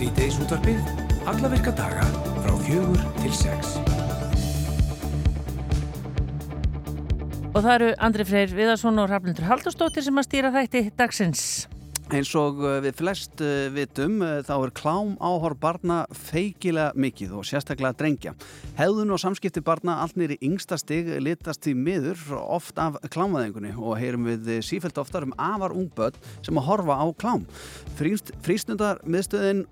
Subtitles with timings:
[0.00, 0.78] Sýteis útvarpið,
[1.28, 2.06] alla virka daga
[2.40, 3.74] frá fjögur til sex.
[7.50, 11.44] Og það eru Andri Freyr Viðarsson og Raflindur Haldurstóttir sem að stýra þætti dagsins.
[12.10, 17.36] Eins og uh, við flest uh, vitum uh, þá er klám áhor barna feikilega mikið
[17.38, 18.32] og sérstaklega drengja.
[18.74, 23.94] Hefðun og samskipti barna allt nýri yngsta stig litast í miður oft af klámaðingunni og
[24.00, 27.44] heyrum við sífælt oftar um afar ungböld sem að horfa á klám.
[28.00, 29.62] Frístundar miðstöðin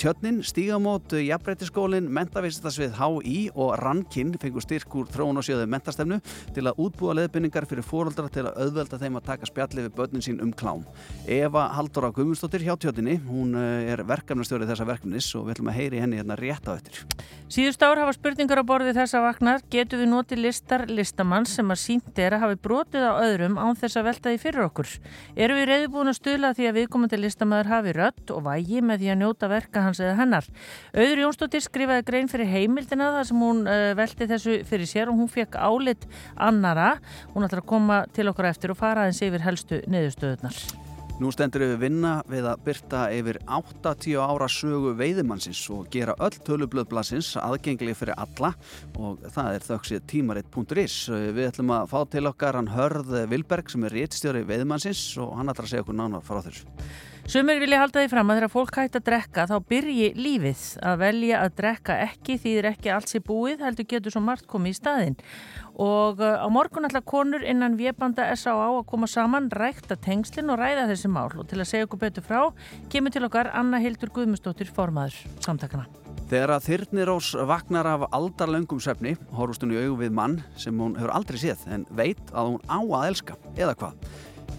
[0.00, 6.18] Tjötnin, Stígamót, Jafnbreytiskólin, Mentavistasvið HÍ og Rankinn fengur styrk úr þróun og sjöðu mentastefnu
[6.56, 10.24] til að útbúa leðbynningar fyrir fóröldra til að auðvelda þeim að taka spjalli við börnin
[10.24, 10.82] sín um klám.
[11.28, 13.18] Eva Halldóra Guðmundsdóttir hjá tjótinni.
[13.28, 16.72] Hún eh, er verkefnastjórið þessa verkefnis og við ætlum að heyri henni hérna rétt á
[16.72, 17.02] eftir.
[17.52, 19.60] Síðust ár hafa spurningar á borði þessa vaknar.
[19.68, 23.76] Getur við notið listar listamann sem að sínt er að hafi brotið á öðrum án
[23.76, 24.94] þess að velta því fyrir okkur?
[25.36, 29.12] Eru við reyðbúin að stula því að viðkomandi listamæður hafi rött og vægi með því
[29.12, 30.48] að njóta verka hans eða hennar?
[30.96, 35.20] Auður Jónsdóttir skrifaði grein fyrir heimildina þar sem hún uh, velti þessu fyrir sér og
[35.20, 36.94] hún fekk álit annara.
[37.36, 40.64] Hún ætlar að koma til okkur eftir og fara aðeins yfir helstu neðustöðunar.
[41.22, 46.34] Nú stendur við vinna við að byrta yfir 80 ára sögu veiðimannsins og gera öll
[46.42, 48.50] tölublöðblassins aðgengli fyrir alla
[48.98, 50.96] og það er þauksið tímaritt.is.
[51.14, 55.54] Við ætlum að fá til okkar hann Hörð Vilberg sem er réttstjóri veiðimannsins og hann
[55.54, 56.66] ætlar að segja okkur nánar frá þessu.
[57.24, 60.98] Sumir vilja halda því fram að þegar fólk hægt að drekka þá byrji lífið að
[61.00, 64.74] velja að drekka ekki því þeir ekki alls í búið heldur getur svo margt komið
[64.74, 65.16] í staðin
[65.80, 68.66] og uh, á morgun ætla konur innan Vébanda S.A.A.
[68.68, 72.26] að koma saman rækta tengslinn og ræða þessi mál og til að segja okkur betur
[72.28, 72.42] frá
[72.92, 75.88] kemur til okkar Anna Hildur Guðmustóttir formaður samtakana.
[76.28, 80.94] Þegar að Þyrnirós vagnar af aldarlöngum svefni horfust hún í augum við mann sem hún
[81.00, 84.14] hefur aldrei séð en veit að hún á að elska eða hvað.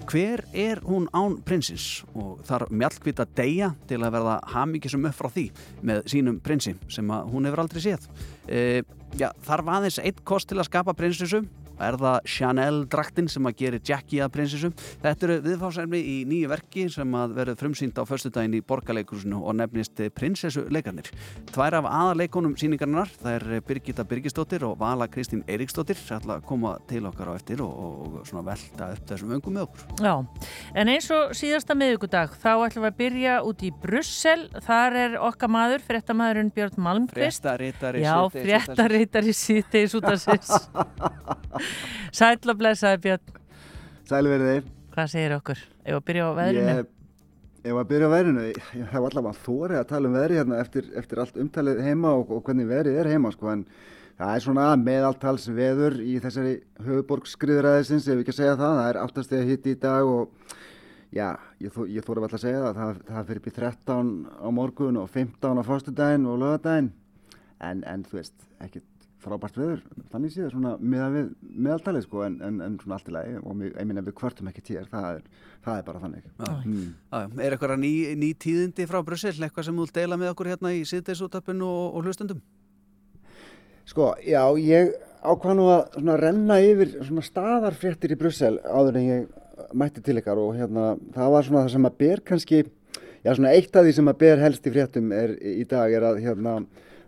[0.06, 5.30] Hver er hún án prinsins og þarf mjallkvita deyja til að verða hafmyggisum upp frá
[5.34, 5.46] því
[5.88, 8.06] með sínum prinsi sem hún hefur aldrei séð.
[8.46, 8.84] E,
[9.18, 11.42] já, þarf aðeins eitt kost til að skapa prinsessu
[11.80, 14.74] er það Chanel draktin sem að gera Jackie að prinsessum.
[15.04, 19.42] Þetta eru viðfáðsefni í nýju verki sem að verður frumsýnd á förstu daginn í borgarleikurusinu
[19.42, 21.12] og nefnist prinsessuleikarnir.
[21.52, 26.48] Tvær af aðaleikonum síningarnar, það er Birgitta Birgisdóttir og Vala Kristín Eiríksdóttir sem ætla að
[26.50, 29.86] koma til okkar á eftir og, og svona velta upp þessum öngum með okkur.
[30.06, 30.14] Já,
[30.76, 34.48] en eins og síðasta miðugudag þá ætlum við að byrja út í Brussel.
[34.66, 37.46] Þar er okkar maður, frettamæðurinn Björn Malmqvist.
[38.36, 40.52] Frettaritari síðteis út af sins.
[42.16, 43.40] Sæl og blessaði Björn.
[44.08, 44.70] Sæl verið þið.
[44.96, 45.64] Hvað segir okkur?
[45.84, 46.76] Ef að byrja á veðrinu?
[46.76, 46.94] Ég,
[47.66, 48.46] ef að byrja á veðrinu?
[48.54, 52.32] Ég hef allavega þórið að tala um veðri hérna eftir, eftir allt umtalið heima og,
[52.32, 53.66] og hvernig veðrið er heima sko en
[54.16, 56.56] það er svona meðaltals veður í þessari
[56.86, 60.56] höfuborg skriðræðisins ef ekki að segja það, það er áttastega hitt í dag og
[61.16, 61.28] já,
[61.60, 65.12] ég, ég þórið alltaf að segja það, það, það fyrir í 13 á morgun og
[65.12, 66.92] 15 á fórstudaginn og lögadaginn
[67.60, 68.88] en, en þú veist, ekkert
[69.26, 69.82] frábært veður,
[70.12, 71.30] þannig séð svona meðal við
[71.66, 73.38] meðaltalið sko en, en, en svona allt í lagi.
[73.42, 75.24] Og ég meina við kvörtum ekki tíðar það er,
[75.66, 76.28] það er bara þannig.
[76.66, 77.40] Mm.
[77.42, 80.76] Er eitthvað ný, ný tíðindi frá Brussel, eitthvað sem þú vil deila með okkur hérna
[80.76, 82.44] í síðdeisútöppinu og, og hlustundum?
[83.86, 89.10] Sko, já, ég ákvað nú að svona renna yfir svona staðarfréttir í Brussel áður en
[89.10, 89.28] ég
[89.78, 90.42] mætti til ykkar.
[90.42, 93.94] Og hérna það var svona það sem að ber kannski já, svona eitt af því
[93.98, 96.58] sem að ber helst í fréttum er, í dag er að hérna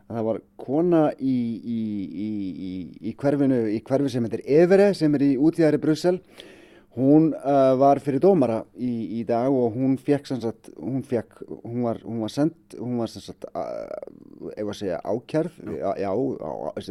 [0.08, 1.38] að það var kona í,
[1.78, 1.80] í,
[2.28, 2.74] í,
[3.10, 6.20] í hverfinu, í hverfi sem heitir Evere sem er í útíðari Brussel.
[6.98, 12.00] Hún uh, var fyrir dómara í dag og hún fekk sagt, hún, fekk, hún var,
[12.02, 16.10] hún var send hún var sagt, uh, segja, ákjærð já, já,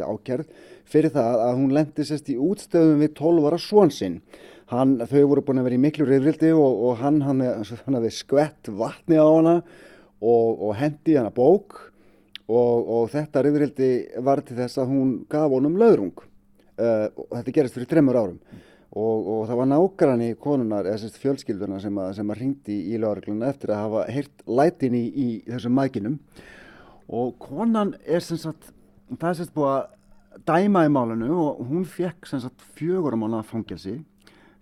[0.07, 0.53] ákjærð
[0.87, 4.21] fyrir það að hún lendi sérst í útstöðum við 12 ára svonsinn
[4.71, 8.15] hann, þau voru búin að vera í miklu reyðrildi og, og hann, hann, hann hafði
[8.15, 9.57] skvett vatni á hana
[10.23, 11.81] og, og hendi hana bók
[12.47, 13.91] og, og þetta reyðrildi
[14.25, 18.39] var til þess að hún gaf honum laurung uh, og þetta gerist fyrir tremur árum.
[18.39, 18.63] Mm.
[18.97, 23.01] og, og það var nágranni konunar, eða sérst fjölskylduna sem að, sem að ringdi í
[23.03, 26.17] laurugluna eftir að hafa heyrt lætin í, í þessum mækinum.
[27.07, 28.71] Og konan er sem sagt,
[29.13, 33.19] það er sérst búið að dæma í málinu og hún fekk sem sagt fjögur á
[33.21, 33.99] mánu að fangelsi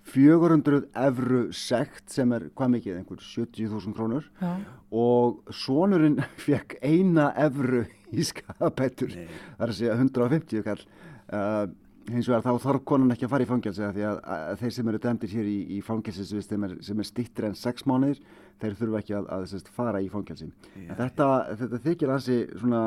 [0.05, 4.27] 400 evru sekt sem er hvað mikið, einhver 70.000 krónur.
[4.41, 4.57] Já.
[4.95, 7.85] og sonurinn fekk eina evru
[8.15, 10.85] í skapættur, það er að segja 150 kall.
[11.33, 11.65] Uh,
[12.13, 14.89] hins vegar þá þarf konan ekki að fara í fangelsi því að, að þeir sem
[14.91, 18.21] eru dæmdir hér í, í fangelsisvist sem er, er stittir en 6 mánuðir
[18.61, 20.51] þeir þurfu ekki að, að, að fara í fangelsi.
[20.75, 21.29] Þetta,
[21.63, 22.83] þetta þykir hansi svona,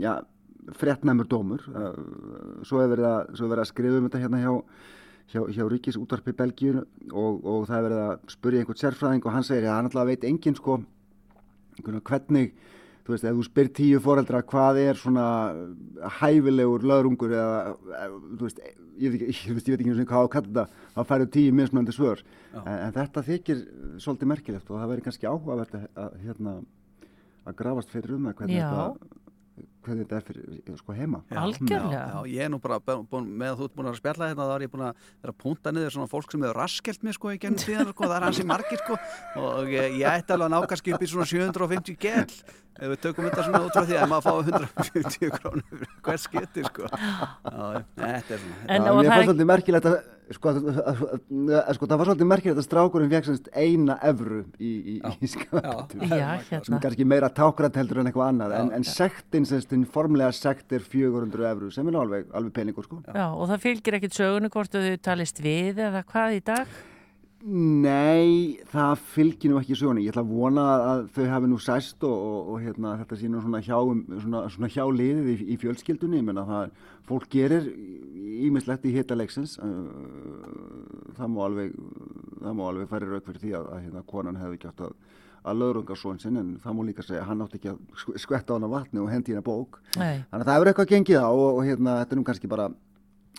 [0.00, 0.14] já,
[0.80, 1.66] frettnæmur dómur.
[1.68, 4.54] Uh, svo er verið að skrifa um þetta hérna hjá
[5.32, 9.34] hjá, hjá Ríkis útvarpi Belgíu og, og það er verið að spurja einhvern sérfræðing og
[9.34, 10.78] hann segir að hann alltaf veit engin sko.
[11.84, 12.54] Hvernig
[13.04, 15.26] þú veist, ef þú spyr tíu foreldra hvað er svona
[16.20, 17.74] hæfilegur löðrungur eða,
[18.38, 18.62] þú veist,
[19.00, 21.96] ég veit ekki, ég veit ekki hvað á að kalla þetta, þá færðu tíu mismunandi
[21.96, 22.22] svör.
[22.54, 23.66] En, en þetta þykir
[24.00, 26.56] svolítið merkilegt og það verður kannski áhugavert að, að, hérna,
[27.44, 28.70] að grafast fyrir um það hvernig Já.
[28.70, 29.22] þetta
[29.84, 31.20] hvernig þetta er fyrir sko heima.
[31.30, 31.90] Já, Algjörlega.
[31.92, 34.48] Já, já, ég er nú bara búin, með að þú ert búin að spjalla hérna
[34.48, 37.18] þá er ég búin að vera að punta niður svona fólk sem hefur raskelt mér
[37.18, 38.98] sko í gennum tíðan sko, það er hansi margir sko
[39.44, 42.36] og ég, ég ætti alveg að ná kannski upp í svona 750 gell
[42.74, 46.64] ef við tökum þetta svona út frá því að maður fá 150 krónur hver skiti
[46.66, 46.88] sko.
[46.90, 49.98] Þetta er svona En Já, og mér það fannst er- svolítið merkilegt að
[50.32, 51.02] sko, að, að,
[51.58, 55.28] að, sko, það var svolítið merkilegt að strákurinn fekk semst eina evru í, í, í
[55.30, 56.78] sem hérna.
[56.78, 58.76] er kannski meira tákrænt heldur en eitthvað annað en, Já.
[58.78, 63.02] en sektin, semst, hinn formlega sekt er 400 evru sem er alveg, alveg peningur sko.
[63.04, 66.82] Já, og það fylgir ekkit sögunu hvort að þau talist við eða hvað í dag?
[67.44, 70.06] Nei, það fylgir nú ekki sögunni.
[70.06, 73.28] Ég ætla að vona að þau hafi nú sæst og, og, og hérna, þetta sé
[73.28, 73.76] nú svona hjá,
[74.22, 76.22] svona, svona hjá liðið í, í fjölskyldunni.
[76.22, 76.72] Ég menna það,
[77.04, 77.68] fólk gerir
[78.48, 79.56] ímislegt í hita leiksins.
[81.14, 81.74] Það má alveg,
[82.42, 84.94] það má alveg færi rauk fyrir því að, að hérna, konan hefði átt að,
[85.44, 88.18] að lögrunga svon sinn en það má líka segja að hann átti ekki að sk-
[88.24, 89.78] skvetta á hana vatni og hendi hérna bók.
[90.00, 90.24] Nei.
[90.30, 92.68] Þannig að það hefur eitthvað gengið á og, og hérna, þetta er nú kannski bara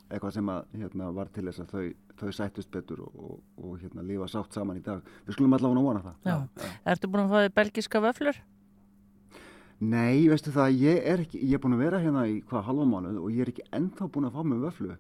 [0.06, 1.86] eitthvað sem að, hérna, var til þess að þau,
[2.22, 5.02] þau sættust betur og, og, og hérna, lifa sátt saman í dag.
[5.26, 6.20] Við skulum allavega vona það.
[6.30, 6.76] Já.
[6.94, 8.38] Ertu búin að fá þig belgiska vöflur?
[9.84, 12.86] Nei, veistu það, ég er, ekki, ég er búin að vera hérna í hvað halva
[12.88, 14.96] mánuð og ég er ekki ennþá búin að fá mig vöflu.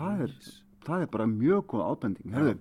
[0.00, 0.32] Það er,
[0.88, 2.32] það er bara mjög góð ábending.
[2.34, 2.56] Herðu,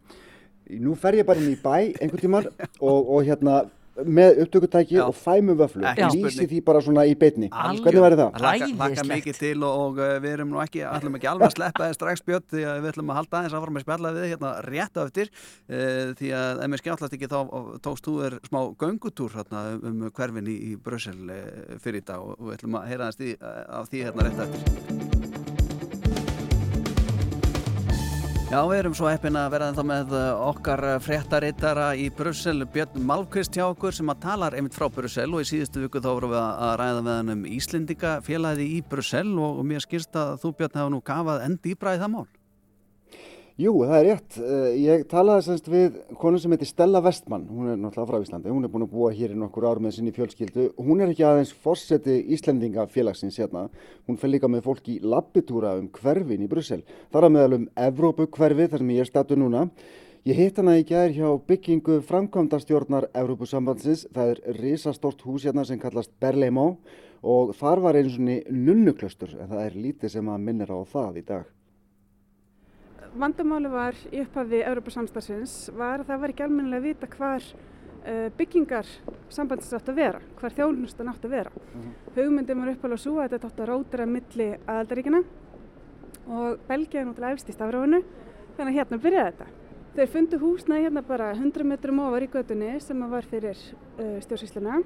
[0.86, 3.64] nú fer ég bara inn í bæ einhvern tíman og, og hérna
[4.04, 5.84] með upptökutæki og fæ mig vöflu.
[5.88, 7.50] Ekki Lýsi því bara svona í beitni.
[7.52, 7.86] Algjör.
[7.86, 8.40] Hvernig væri það?
[8.46, 11.90] Laka, mikið til og, og uh, við erum nú ekki, ætlum ekki alveg að sleppa
[11.90, 14.54] þess strax bjött því að við ætlum að halda aðeins áfram að spjalla við hérna
[14.68, 17.40] rétt á eftir uh, því að ef mér skjáttast ekki þá
[17.86, 22.26] tókst þú er smá göngutúr hérna, um hverfin í, í Brussel uh, fyrir í dag
[22.26, 23.38] og, við ætlum að heyra aðeins því,
[23.80, 25.25] af því hérna rétt á eftir
[28.56, 33.58] Já, við erum svo heppin að vera ennþá með okkar fréttarittara í Brussel, Björn Malmqvist
[33.58, 36.40] hjá okkur sem að talar einmitt frá Brussel og í síðustu viku þá vorum við
[36.40, 40.80] að ræða með hann um Íslendinga félagið í Brussel og, mér skýrst að þú Björn
[40.80, 42.24] hafa nú kafað enn dýbra í það mál.
[43.56, 44.36] Jú, það er rétt.
[44.36, 48.52] Eh, Ég talaði semst við konu sem heitir Stella Vestmann, hún er náttúrulega frá Íslandi,
[48.52, 50.74] hún er búin að búa hér í nokkur ár með sinni fjölskyldu.
[50.76, 53.70] Hún er ekki aðeins fórseti Íslendinga félagsins hérna,
[54.10, 56.84] hún fer líka með fólk í labbitúra um hverfin í Brussel.
[57.08, 59.66] Það er að meðal um Evrópu hverfi þar sem ég er statu núna.
[60.28, 65.80] Ég hitt hana í gær hjá byggingu framkvæmdastjórnar Evrópusambandsins, það er risastort hús hérna sem
[65.80, 66.76] kallast Berlaymont
[67.24, 71.22] og þar var einu svonni nunnuklaustur en það er lítið sem að minnir á það
[71.24, 71.55] í dag.
[73.16, 78.26] Vandamáli var í upphafi Európa-samstagsins var að það var ekki almennilega að vita hvar uh,
[78.36, 78.90] byggingar
[79.32, 81.54] sambandsins átt að vera, hvar þjónustan átt að vera.
[82.18, 85.22] Hugmyndin var upphæflega svo að þetta átt að rótira milli aðaldaríkina
[86.26, 88.02] og Belgia er náttúrulega efst í stafráinu,
[88.58, 89.48] þannig að hérna byrjaði þetta.
[89.96, 94.82] Þeir fundu húsnaði hérna bara 100 metrum ofar í götunni sem var fyrir uh, stjórnsýsluna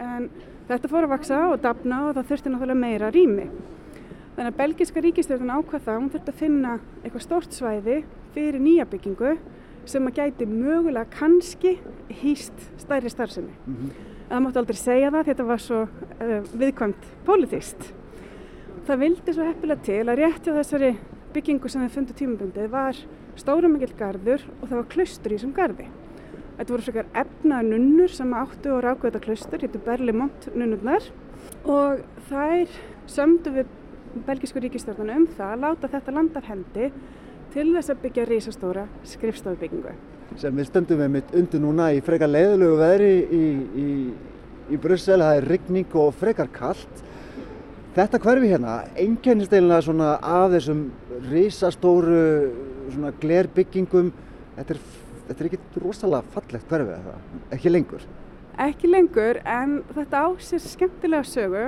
[0.00, 0.30] en
[0.70, 3.48] þetta fór að vaksa og dafna og það þurfti náttúrulega meira rými.
[4.32, 7.96] Þannig að belgiska ríkistjórn ákvað það, hún þurfti að finna eitthvað stort svæði
[8.32, 9.34] fyrir nýja byggingu
[9.88, 11.74] sem að gæti mögulega kannski
[12.22, 13.52] hýst stærri starfsemi.
[13.66, 17.90] En það máttu aldrei segja það, þetta var svo uh, viðkvæmt pólitíst.
[18.86, 20.94] Það vildi svo heppilega til að rétt hjá þessari
[21.34, 23.02] byggingu sem þau fundu tímabundið var
[23.36, 25.90] stóra mikill garður og það var klaustur í þessum garði.
[26.56, 31.06] Þetta voru frekar efnaða nunnur sem áttu og ráku þetta klaustur, héttu Berlimont nunnurnar
[31.68, 32.74] og þær
[33.10, 33.70] sömdu við
[34.26, 36.88] belgisku ríkistjórnum um það að láta þetta land af hendi
[37.52, 39.94] til þess að byggja risastóra skrifstofubyggingu.
[40.36, 43.46] sem við stöndum við mitt undir núna í frekar leiðilegu veðri í,
[43.82, 43.88] í,
[44.72, 47.02] í Brussel, það er rigning og frekar kallt.
[47.92, 50.86] Þetta hverfi hérna, einkennist eiginlega svona af þessum
[51.28, 52.22] risastóru
[52.94, 54.08] svona glerbyggingum,
[54.56, 54.80] þetta er,
[55.26, 57.18] þetta er ekki rosalega fallegt hverfi eða
[57.52, 58.06] ekki lengur.
[58.62, 61.66] Ekki lengur en þetta á sér skemmtilega sögu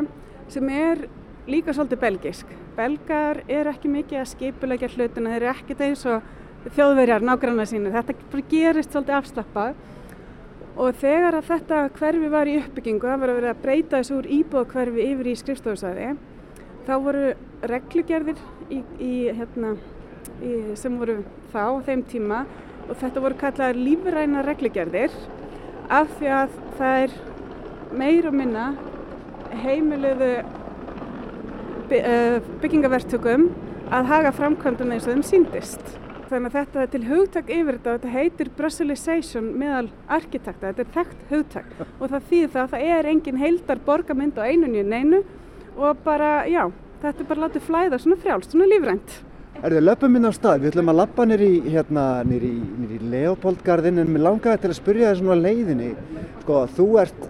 [0.48, 1.04] sem er
[1.50, 2.52] líka svolítið belgisk.
[2.76, 6.30] Belgar eru ekki mikið að skipulegja hlutina, þeir eru ekkert eins og
[6.74, 7.92] þjóðverjar nágranna sínu.
[7.94, 9.74] Þetta gerist svolítið afslappað
[10.74, 14.16] og þegar að þetta hverfi var í uppbyggingu, það var að vera að breyta þessu
[14.18, 16.08] úr íbúðakverfi yfir í skrifstofusæði,
[16.88, 17.28] þá voru
[17.70, 18.40] reglugerðir
[18.74, 19.76] í, í, hérna,
[20.42, 21.20] í, sem voru
[21.52, 22.40] þá á þeim tíma
[22.88, 25.14] og þetta voru kallaðar lífræna reglugerðir
[25.94, 27.16] af því að það er
[27.94, 28.66] meir og minna
[29.62, 30.32] heimiluðu
[32.00, 33.50] eh, byggingaverktökum
[33.94, 35.84] að haga framkvæmdum eins og þeim síndist.
[36.30, 40.94] Þannig að þetta er til hugtak yfir þetta, þetta heitir Brusselization meðal arkitekta, þetta er
[40.94, 45.20] þekkt hugtak og það þýðir það að það er engin heildar borgarmynd á einunni neinu
[45.76, 46.64] og bara, já,
[47.04, 49.20] þetta er bara látið flæða svona frjálst, svona lífrænt.
[49.64, 50.64] Er þið löpum inn á stað?
[50.64, 52.50] Við ætlum að lappa nýri hérna, nýri,
[53.12, 55.92] Leopoldgarðin en mér langaði til að spyrja þér svona leiðinni.
[56.42, 57.28] Sko, þú ert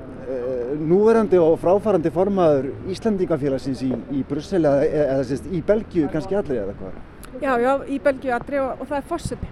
[0.81, 6.63] núverandi og fráfarandi formaður Íslandingafélagsins í, í Brussel eða, eða sérst, í Belgíu kannski allir
[6.65, 7.03] eða hvað?
[7.43, 9.51] Já, já, í Belgíu allri og, og það er fórseti.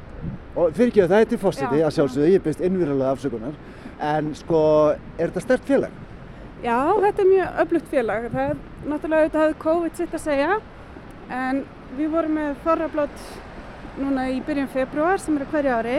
[0.52, 3.55] Og fyrir ekki að það er til fórseti að sjálfsögðu, ég byrst innvírulega afsökunar.
[4.12, 4.62] En sko,
[5.17, 6.00] er þetta stert félag?
[6.62, 8.26] Já, þetta er mjög öflugt félag.
[8.35, 8.59] Það er
[8.91, 10.59] náttúrulega auðvitað hafði COVID sitt að segja
[11.33, 11.62] en
[11.97, 13.25] við vorum með þorrablót
[13.99, 15.97] núna í byrjun februar sem er á hverju ári.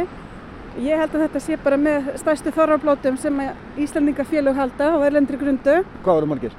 [0.82, 3.36] Ég held að þetta sé bara með stærstu þorrablótum sem
[3.78, 5.76] Íslandingafélög halda á erlendri grundu.
[6.02, 6.56] Hvað voru margir?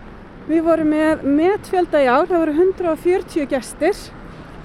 [0.46, 3.96] Við vorum með metfjölda í ár, það voru 140 gestir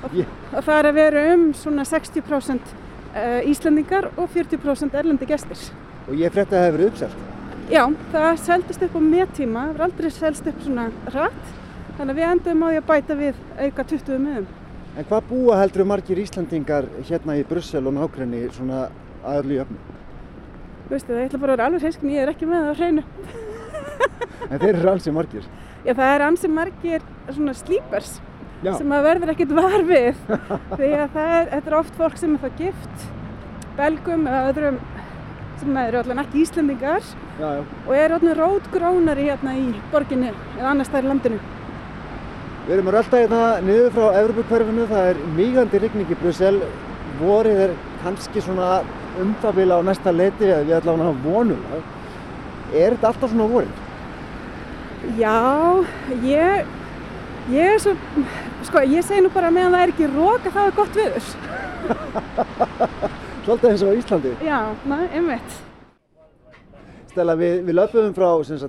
[0.04, 2.76] og, Ég- og það er að vera um svona 60%
[3.16, 5.66] eh, Íslandingar og 40% erlendi gestir.
[6.06, 7.26] Og ég frétti að það hefur uppselt.
[7.70, 11.52] Já, það seldist upp á mettíma, það var aldrei selst upp svona rætt,
[11.98, 14.48] þannig að við endum á því að bæta við auka 20 miðum.
[14.98, 18.88] En hvað búa heldur margir Íslandingar hérna í Brussel og nákrenni svona
[19.24, 19.84] aðallu í öfnum?
[20.90, 22.80] Veistu það, ég ætla bara að vera alveg hreiskin, ég er ekki með það á
[22.80, 23.04] hreinu.
[24.50, 25.48] En þeir eru alls margir.
[25.86, 28.16] Já, það er ansi margir svona slípers
[28.64, 28.74] Já.
[28.76, 30.18] sem að verður ekkit var við,
[30.76, 33.06] því að það er, þetta er oft fólk sem er það gift,
[33.78, 34.80] belgum eða öðrum
[35.60, 37.06] sem eru allan ekki Íslendingar
[37.40, 37.62] Já, já.
[37.86, 41.40] og eru allan rótgrónari hérna í borginni eða annars þær í landinu.
[42.68, 46.60] Við erum að rölda hérna niður frá Evropakverfinu, það er mýgandi rigning í Brussel.
[47.20, 47.72] Vorið er
[48.04, 48.68] kannski svona
[49.24, 51.88] um það bila á næsta leiti eða við ætlum að vonum það.
[52.70, 53.78] Er þetta alltaf svona vorin?
[55.18, 55.38] Já,
[56.26, 56.68] ég,
[57.54, 57.96] ég er svo,
[58.68, 61.32] sko ég segi nú bara meðan það er ekki rók að það er gott viður.
[63.46, 64.36] Svolítið eins og Íslandi.
[64.46, 65.60] Já, na, einmitt.
[67.10, 68.28] Stella, við, við löpum frá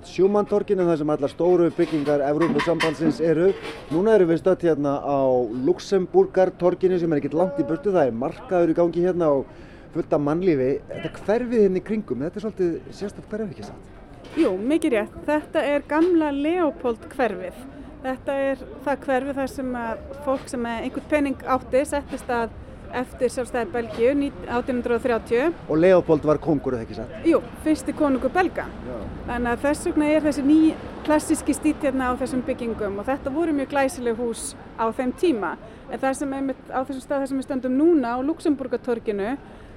[0.09, 3.50] Sjúmantorkinu þar sem allar stóru byggingar Evrópusambandsins eru.
[3.92, 5.21] Núna erum við stödd hérna á
[5.66, 7.92] Luxemburgartorkinu sem er ekkert langt í burtu.
[7.92, 9.45] Það er markaður í gangi hérna og
[9.94, 10.70] fullt af mannlífi.
[10.90, 13.90] Þetta hverfið hérna í kringum, þetta er svolítið sérstætt hverfið ekki satt.
[14.38, 15.20] Jú, mikið rétt.
[15.26, 17.61] Þetta er gamla Leopold hverfið.
[18.00, 22.54] Þetta er það hverfið þar sem að fólk sem einhvern penning átti settist að
[22.97, 24.12] eftir sjálfstæði Belgíu
[24.49, 25.59] 1830.
[25.70, 27.12] Og Leopold var kongur, eða ekki satt?
[27.26, 28.66] Jú, fyrsti konungur belga.
[28.87, 28.97] Já.
[29.28, 30.59] Þannig að þess vegna er þessi ný
[31.06, 35.54] klassíski stíl hérna á þessum byggingum og þetta voru mjög glæsileg hús á þeim tíma.
[35.90, 39.37] En það sem einmitt á þessum stað þar sem við stöndum núna á Luxemburgatorginu,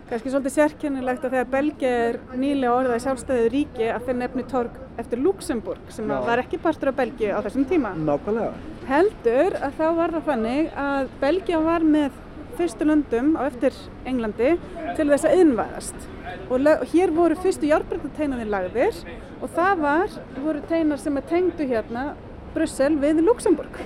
[0.09, 4.77] kannski svolítið sérkennilegt að þegar Belgia er nýlega orðað sjálfstæðið ríki að þeir nefni torg
[5.01, 6.17] eftir Luxemburg sem Já.
[6.27, 7.93] var ekki partur af Belgíu á þessum tíma.
[7.97, 8.51] Nákvæmlega.
[8.89, 12.19] Heldur að þá var það þannig að Belgia var með
[12.57, 14.53] fyrstu löndum á eftir Englandi
[14.97, 16.09] til þess að innvæðast.
[16.53, 18.99] Og hér voru fyrstu járbreytateinarnir lagðir
[19.41, 22.11] og það var, voru teinar sem er tengdu hérna
[22.53, 23.79] Brussel við Luxemburg.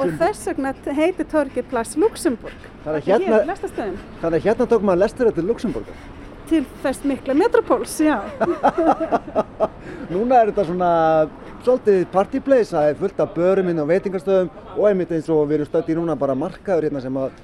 [0.00, 2.66] Og þess vegna heitir torgið Place Luxemburg.
[2.84, 3.56] Þannig að hérna-.
[4.22, 6.02] Þannig að hérna tók maður lestur þetta Luxemburgar.
[6.50, 8.18] Til þess mikla metropóls, já.
[10.12, 10.90] Núna er þetta svona
[11.62, 15.44] svolítið party place, það er fullt af börum inn á veitingastöðum og einmitt eins og
[15.46, 17.36] við erum stödd í núna bara markaður hérna sem að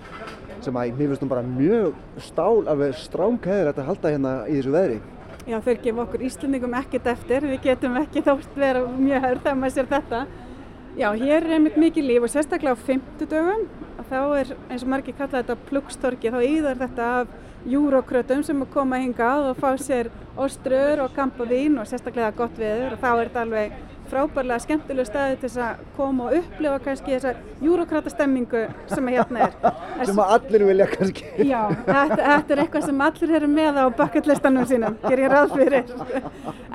[0.64, 4.75] sem að mér finnst nú bara mjög stál, alveg stránkæður að halda hérna í þessu
[4.75, 4.99] veðri.
[5.49, 9.61] Já, þeir gefa okkur Íslandingum ekkert eftir, við getum ekki þótt vera mjög hörð þegar
[9.62, 10.23] maður sér þetta.
[10.99, 13.61] Já, hér er einmitt mikið líf og sérstaklega á fimmtudögum,
[14.02, 17.37] að þá er eins og margir kalla þetta pluggstorki, þá íðar þetta af
[17.71, 22.97] júrókrötum sem að koma hingað og fá sér ostrur og kampavín og sérstaklega gott veður.
[22.97, 23.78] Og þá er þetta alveg
[24.10, 27.34] frábærlega skemmtilega staði til að koma og upplifa kannski þessa
[27.64, 29.56] júrókrata stemmingu sem að hérna er.
[30.08, 31.24] Sem að allir vilja kannski.
[31.52, 35.54] Já, þetta, þetta er eitthvað sem allir eru með á bucketlistanum sínum, ger ég ráð
[35.58, 35.94] fyrir.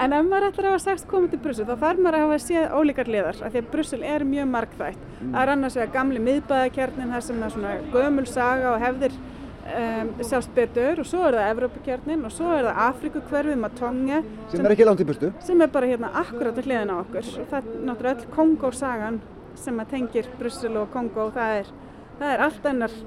[0.03, 2.39] En ef maður ætlar að hafa sagt komið til Brussel, þá þarf maður að hafa
[2.43, 5.05] séð ólíkar liðar, af því að Brussel er mjög margþætt.
[5.21, 9.15] Það er annars vegar gamli miðbæðakjarnin, þar sem er svona gömul saga og hefðir
[9.63, 14.19] um, sjást betur og svo er það Evrópakjarnin og svo er það Afrikukverfið Matonge
[14.51, 15.31] Sem er ekki langt í burtu.
[15.43, 19.21] sem er bara hérna akkurat við hliðina á okkur og það er náttúrulega öll Kongo-sagan
[19.55, 21.71] sem að tengir Brussel og Kongo og það er,
[22.19, 22.99] það er allt annar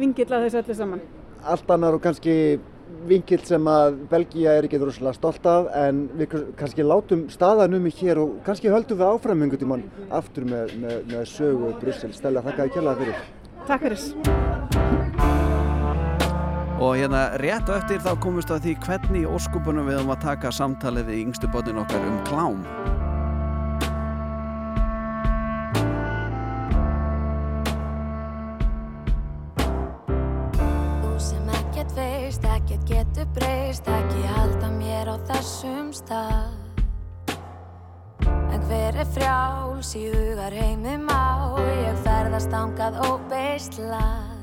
[0.00, 1.02] vingill að þessu öllu saman.
[1.44, 2.34] Allt annar og kannski
[3.08, 7.86] vinkill sem að Belgía er ekki rosalega stolt af en við kannski látum staðan um
[8.00, 12.12] hér og kannski höldum við áfram einhvern tímann aftur með, með, með sögu Brussel.
[12.16, 13.26] Stella, þakka þér kjærlega fyrir.
[13.70, 14.79] Takk fyrir.
[16.80, 20.24] Og hérna rétt á eftir þá komumst að því hvernig í óskupunum við höfum að
[20.24, 22.64] taka samtalið við yngstu börnin okkar um klám.
[32.30, 36.54] veist, ekkert getur breyst, ekki halda mér á þessum stað.
[38.54, 44.39] En hver er frjáls í hugar heimum á, ég ferðast ángað og beislað.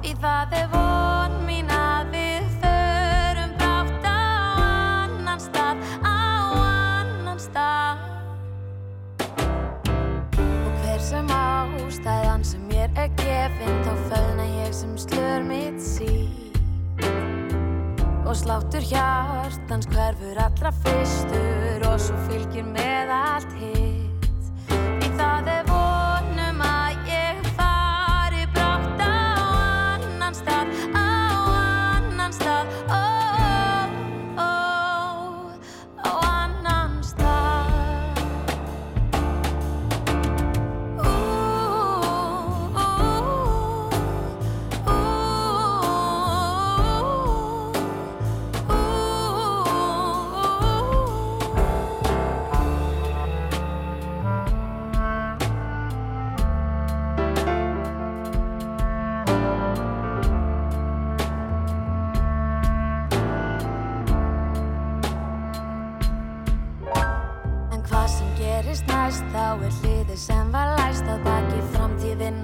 [0.00, 4.16] Í það er von mín að við förum brátt á
[5.04, 6.16] annan stað, á
[6.56, 8.00] annan stað.
[10.40, 16.32] Og hver sem ástæðan sem mér er gefinn, þá fölna ég sem slör mitt sín.
[18.24, 23.49] Og sláttur hjartans hverfur allra fyrstur og svo fylgir með allt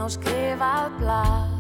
[0.07, 1.55] og skrifað blað.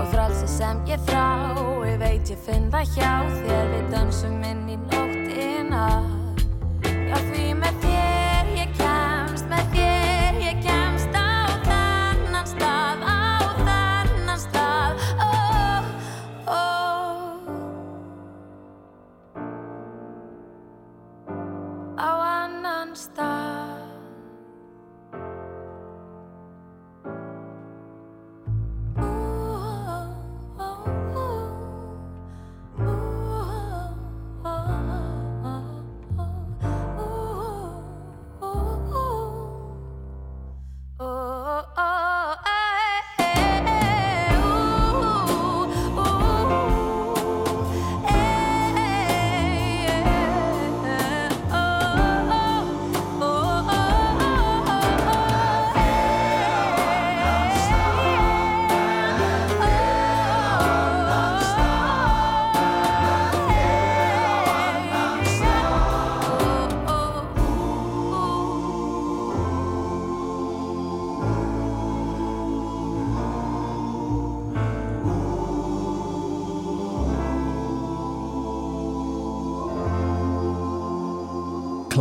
[0.00, 3.68] Og frelsi sem ég þrái veit ég finn það hjá þér.
[3.74, 6.13] Við dansum inn í nóttina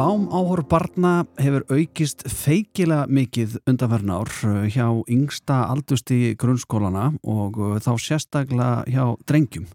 [0.04, 7.56] Klám áhorf barna hefur aukist feikilega mikið undanverðin ár uh, hjá yngsta aldusti grunnskólana og
[7.56, 9.70] uh, þá sérstaklega hjá drengjum.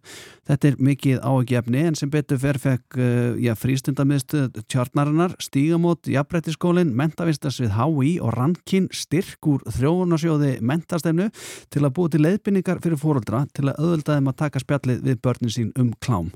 [0.48, 7.58] Þetta er mikið áhugjefni en sem betur fer fekk uh, frístundamiðstöð tjarnarinnar, stígamót, jafnbrettiskólinn, mentavistas
[7.60, 11.28] við HÍ og rankin styrk úr þróunarsjóði mentastefnu
[11.72, 15.52] til að búið til leiðbynningar fyrir fóruldra til að auðvöldaðum að taka spjallið við börnin
[15.52, 16.30] sín um klám.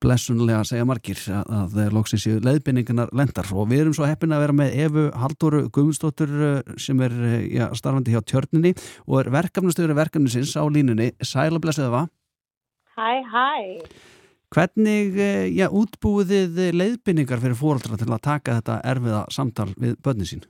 [0.00, 4.46] Blessunlega segja margir að, að loksins séu leiðbynningarnar lendar og við erum svo heppin að
[4.46, 8.72] vera með Efu Halldóru Guðmundsdóttur uh, sem er uh, já, starfandi hjá tjörninni
[9.04, 11.12] og er verkefnastöður verkefnisins á línunni.
[11.20, 12.06] Sæla blessuða.
[12.96, 13.50] Hæ, hæ.
[14.50, 19.94] Hvernig uh, já, útbúið þið leiðbynningar fyrir fóruldra til að taka þetta erfiða samtal við
[20.02, 20.42] börnin sín?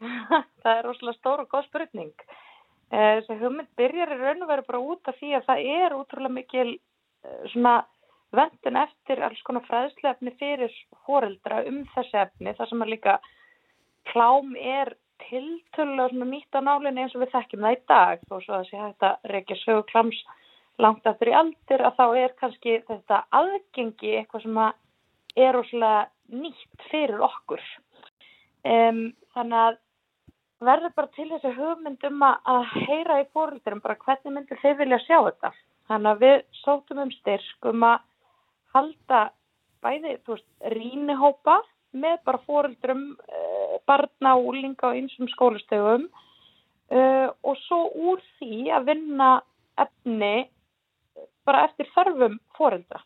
[0.62, 2.14] það er rosalega stór og góð spurning.
[2.86, 5.96] Eh, Þessi hugmynd byrjar í raun og veru bara út af því að það er
[5.96, 7.76] útrúlega mikil eh, svona
[8.36, 10.74] vendun eftir alls konar fræðsluefni fyrir
[11.06, 12.54] foreldra um þessi efni.
[12.54, 13.18] Það sem er líka
[14.12, 14.94] klám er
[15.26, 18.82] svona nýtt á nálinni eins og við þekkjum það í dag þó svo að þessi
[18.82, 20.18] hægt að reykja sögu kláms
[20.82, 24.60] langt eftir í aldir að þá er kannski þetta aðgengi eitthvað sem
[25.36, 27.62] er rosalega nýtt fyrir okkur.
[28.66, 29.78] Um, þannig að
[30.66, 35.00] verður bara til þessi hugmynd um að, heyra í fóröldurum bara hvernig myndir þið vilja
[35.04, 35.52] sjá þetta.
[35.86, 37.98] Þannig að við sótum um styrk um að
[38.74, 39.22] halda
[39.84, 41.60] bæði, þú veist, rínihópa
[41.96, 48.72] með bara fóröldurum, uh, barna og úlinga á einsum skólastögum uh, og svo úr því
[48.74, 49.30] að vinna
[49.80, 50.48] efni
[51.46, 53.02] bara eftir þarfum fóreldra.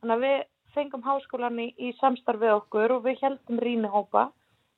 [0.00, 0.38] Þannig að við
[0.74, 4.28] fengum háskólan í, í samstarfið okkur og við heldum rínihópa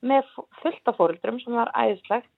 [0.05, 0.27] með
[0.61, 2.31] fullta fóreldrum sem var æðislegt.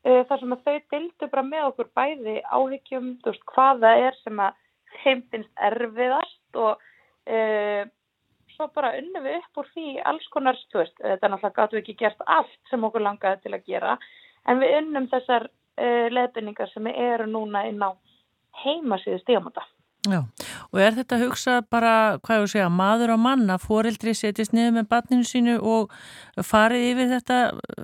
[0.00, 4.04] Uh, þar sem að þau dildu bara með okkur bæði áhyggjum, þú veist, hvað það
[4.06, 4.60] er sem að
[5.02, 6.86] þeim finnst erfiðast og
[7.30, 7.82] uh,
[8.54, 11.80] svo bara unnum við upp úr því alls konar, þú veist, þetta er náttúrulega gáttu
[11.80, 13.98] ekki gert allt sem okkur langaði til að gera,
[14.48, 17.90] en við unnum þessar uh, leðbynningar sem eru núna inn á
[18.64, 19.66] heimasíðu stígamóta.
[20.08, 20.22] Já,
[20.72, 24.78] og er þetta hugsað bara, hvað ég að segja, maður og manna, foreldri setjast niður
[24.78, 25.92] með barninu sínu og
[26.40, 27.40] farið yfir þetta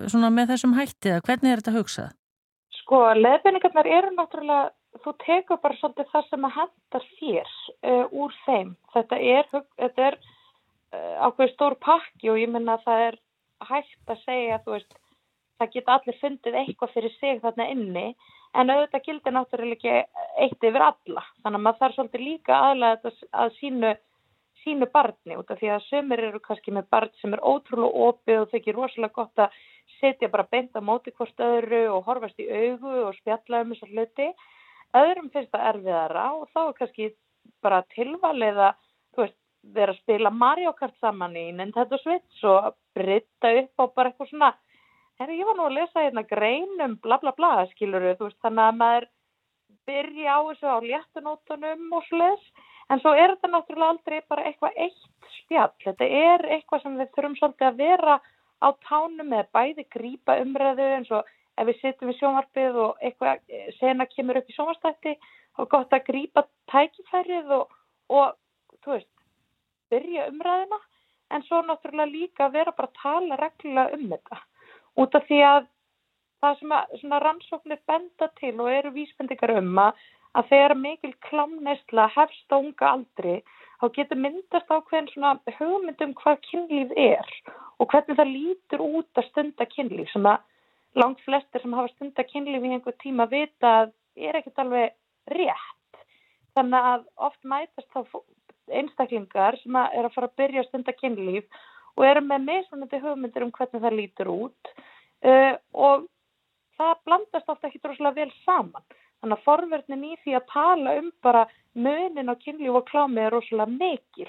[0.08, 2.14] svona með þessum hætti, eða hvernig er þetta hugsað?
[2.78, 4.70] Sko, leðbenningarnar eru náttúrulega,
[5.04, 7.52] þú tekur bara svolítið það sem að hendar þér
[7.90, 8.72] uh, úr þeim.
[8.94, 9.52] Þetta er,
[9.82, 13.20] þetta er uh, ákveð stór pakki og ég minna að það er
[13.74, 14.96] hægt að segja, þú veist,
[15.60, 18.06] það geta allir fundið eitthvað fyrir sig þarna inni,
[18.56, 19.94] en auðvitað gildir náttúrulega ekki
[20.46, 21.22] eitt yfir alla.
[21.42, 23.92] Þannig að maður þarf svolítið líka aðlega að sínu,
[24.64, 28.42] sínu barni út af því að sömur eru kannski með barn sem er ótrúlega opið
[28.42, 29.60] og ekki rosalega gott að
[30.00, 33.94] setja bara beint á móti hvort öðru og horfast í augu og spjalla um þessar
[33.94, 34.28] hluti.
[34.96, 37.10] Öðrum finnst það erfiðara og þá er kannski
[37.64, 38.78] bara tilvalið að
[39.16, 39.38] veist,
[39.76, 44.30] vera að spila Mario Kart saman í Nintendo Switch og britta upp á bara eitthvað
[44.30, 44.52] svona
[45.16, 48.64] Herri, ég var nú að lesa hérna greinum bla bla bla, skiluru, þú veist, þannig
[48.66, 49.04] að maður
[49.88, 52.42] byrja á þessu á léttunótunum og sluðs,
[52.92, 57.08] en svo er þetta náttúrulega aldrei bara eitthvað eitt spjall, þetta er eitthvað sem við
[57.14, 58.16] þurfum svolítið að vera
[58.60, 63.40] á tánum með bæði grípa umræðu eins og ef við sittum við sjónvarpið og eitthvað
[63.48, 65.14] eh, sena kemur upp í sjónvarstætti,
[65.56, 66.42] er gott að grípa
[66.74, 67.72] tækifærið og,
[68.12, 68.36] og,
[68.84, 69.08] þú veist,
[69.88, 70.80] byrja umræðina,
[71.32, 74.42] en svo náttúrulega líka vera bara að tala reglulega um þetta
[75.02, 75.66] út af því að
[76.44, 76.58] það
[77.00, 80.02] sem að rannsóknir benda til og eru vísbendingar um að,
[80.36, 83.36] að þegar mikil klámneisla hefst á unga aldri
[83.80, 87.32] þá getur myndast ákveðin svona hugmyndum hvað kynlíf er
[87.78, 90.44] og hvernig það lítur út að stunda kynlíf sem að
[90.96, 94.94] langt flestir sem hafa stunda kynlíf í einhver tíma vita að er ekkert alveg
[95.36, 96.00] rétt.
[96.56, 98.20] Þannig að oft mætast þá
[98.80, 101.44] einstaklingar sem að er að fara að byrja að stunda kynlíf
[101.96, 106.06] og eru með mismunandi hugmyndir um hvernig það lítur út uh, og
[106.76, 108.84] það blandast ofta ekki droslega vel saman.
[109.20, 113.32] Þannig að forverðnin í því að tala um bara munin á kynlíf og klámi er
[113.32, 114.28] rosalega mikil.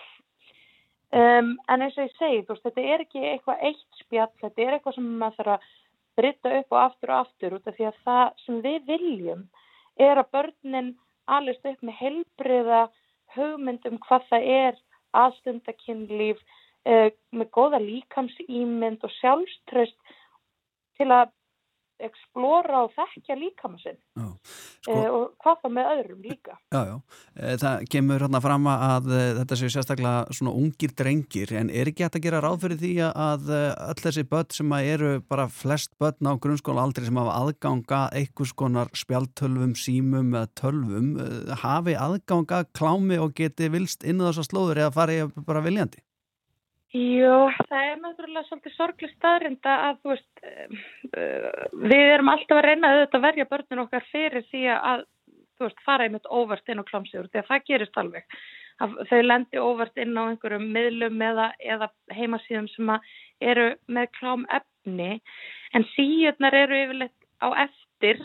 [1.08, 4.64] Um, en eins og ég segi, þú veist, þetta er ekki eitthvað eitt spjall, þetta
[4.64, 5.68] er eitthvað sem maður þarf að
[6.18, 9.44] brytta upp og aftur og aftur út af því að það sem við viljum
[10.08, 10.90] er að börnin
[11.38, 12.82] alveg upp með heilbriða
[13.36, 14.82] hugmyndum hvað það er
[15.18, 16.42] aðstunda kynlíf,
[16.86, 19.98] uh, með góða líkamsýmynd og sjálfströst
[20.98, 21.34] til að
[21.98, 23.98] explora og þekkja líkama sinn.
[24.14, 26.58] Sko, uh, og hvað það með öðrum líka.
[26.70, 29.10] Já, já, uh, það kemur hérna fram að
[29.40, 32.94] þetta séu sérstaklega svona ungir drengir, en er ekki hægt að gera ráð fyrir því
[33.08, 38.04] að öll þessi börn sem eru bara flest börn á grunnskóla aldrei sem hafa aðganga
[38.22, 41.14] einhvers konar spjaltölvum, símum eða tölvum,
[41.66, 46.06] hafi aðganga klámi og geti vilst inn á þessa slóður eða fari bara viljandi
[46.96, 47.32] Jú,
[47.68, 52.92] það er náttúrulega svolítið sorglega staðrinda að þú veist, uh, við erum alltaf að reyna
[52.94, 55.04] auðvitað að verja börnun okkar fyrir því að
[55.58, 58.38] þú veist, fara einmitt óvart inn á klámsíður, því að það gerist alveg.
[59.10, 62.94] Þau lendi óvart inn á einhverjum miðlum eða, eða heimasíðum sem
[63.42, 65.18] eru með klám efni,
[65.76, 68.22] en síðunar eru yfirleitt á eftir,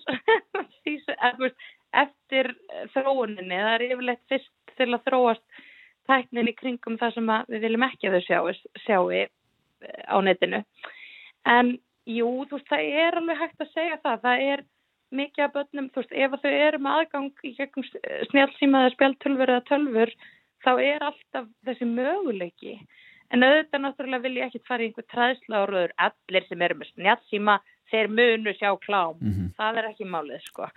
[2.05, 2.53] eftir
[2.95, 5.63] þróuninni, það er yfirleitt fyrst til að þróast
[6.11, 8.53] tæknin í kringum það sem við viljum ekki að þau sjáu,
[8.87, 9.31] sjáu eh,
[10.09, 10.63] á netinu.
[11.49, 11.77] En
[12.09, 14.23] jú, þú veist, það er alveg hægt að segja það.
[14.27, 14.65] Það er
[15.13, 17.89] mikið af börnum, þú veist, ef þau eru með aðgang í gegnum
[18.31, 20.15] snjálfsímaða spjaltölfur eða tölfur,
[20.65, 22.77] þá er alltaf þessi möguleiki.
[23.33, 25.95] En auðvitað náttúrulega vil ég ekki fara í einhver træðsla áraður.
[26.05, 27.59] Allir sem eru með snjálfsíma,
[27.93, 29.17] þeir munu sjá klám.
[29.21, 29.53] Mm -hmm.
[29.57, 30.69] Það er ekki málið, sko.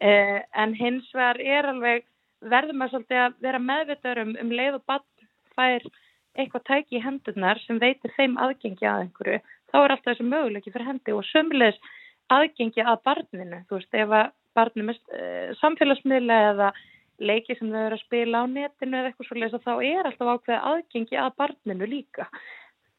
[0.00, 2.04] Eh, en hins vegar er alveg
[2.40, 5.06] verðum að svolítið að vera meðvitaður um, um leið og bann
[5.56, 5.86] fær
[6.38, 10.72] eitthvað tæki í hendunar sem veitir þeim aðgengi að einhverju, þá er alltaf þessu möguleiki
[10.72, 11.80] fyrir hendi og sömulegis
[12.30, 16.70] aðgengi að barninu, þú veist, ef að barninu með uh, samfélagsmiðla eða
[17.20, 20.60] leiki sem þau eru að spila á netinu eða eitthvað svolítið, þá er alltaf ákveða
[20.70, 22.28] aðgengi að barninu líka.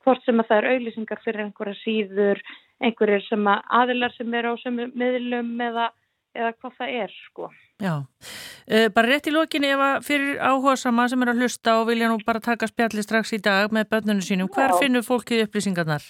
[0.06, 2.42] Hvort sem að það er auðlýsingar fyrir einhverja síður,
[2.82, 5.90] einhverjir sem að aðilar sem eru á sömu miðlum eða,
[6.38, 7.52] eða hvað það er, sko.
[7.82, 11.78] Já, uh, bara rétt í lokinni ef að fyrir áhuga sama sem er að hlusta
[11.82, 15.48] og vilja nú bara taka spjalli strax í dag með börnunum sínum, hver finnur fólkið
[15.48, 16.06] upplýsingarnar?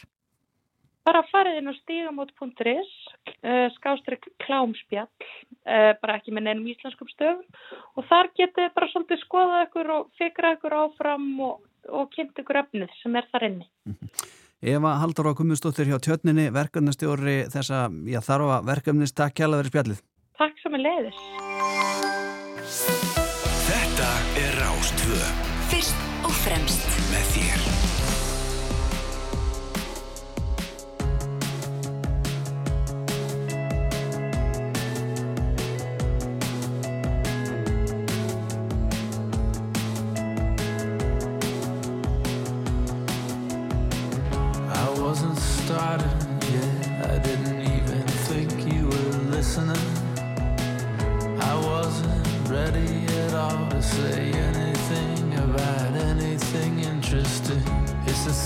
[1.08, 2.92] Bara farið inn á stígamót.is,
[3.42, 5.10] uh, skástrygg klámspjall,
[5.66, 7.48] uh, bara ekki með neinum íslenskum stöfum
[7.98, 12.62] og þar getið bara svolítið skoða ykkur og fikra ykkur áfram og, og kynnt ykkur
[12.62, 13.68] öfnið sem er þar inni.
[14.62, 20.04] Eva Haldur á Kummustóttir hjá tjötninni, verkefnastjóri þessa, já þarfa verkefnist, takk kjærlega fyrir spjallið.
[20.72, 21.18] Er leiðis.
[23.68, 25.20] Þetta er Rástvö.
[25.74, 26.91] Fyrst og fremst.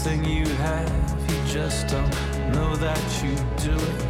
[0.08, 2.12] It's thing you have, you just don't
[2.54, 4.02] know that you do it.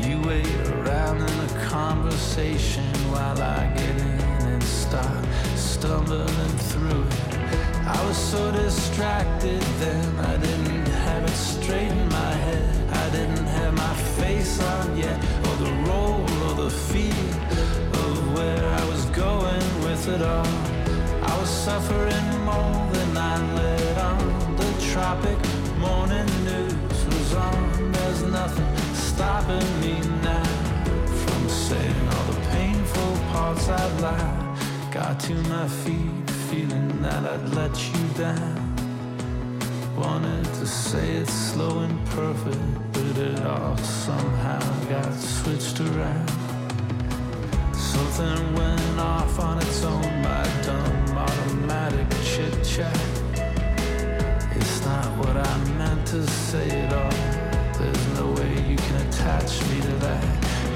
[0.00, 7.38] You wait around in a conversation while I get in and start stumbling through it.
[7.86, 12.94] I was so distracted then, I didn't have it straight in my head.
[12.94, 17.28] I didn't have my face on yet, or the role or the feel
[18.04, 20.56] of where I was going with it all.
[21.30, 23.83] I was suffering more than I let
[24.94, 25.38] tropic
[25.78, 27.90] morning news was on.
[27.90, 30.44] There's nothing stopping me now
[31.22, 34.56] from saying all the painful parts I'd lie.
[34.92, 38.56] Got to my feet, feeling that I'd let you down.
[39.96, 46.30] Wanted to say it slow and perfect, but it all somehow got switched around.
[47.74, 53.23] Something went off on its own, my dumb automatic chit chat.
[54.84, 57.18] Not what I meant to say at all.
[57.78, 60.24] There's no way you can attach me to that.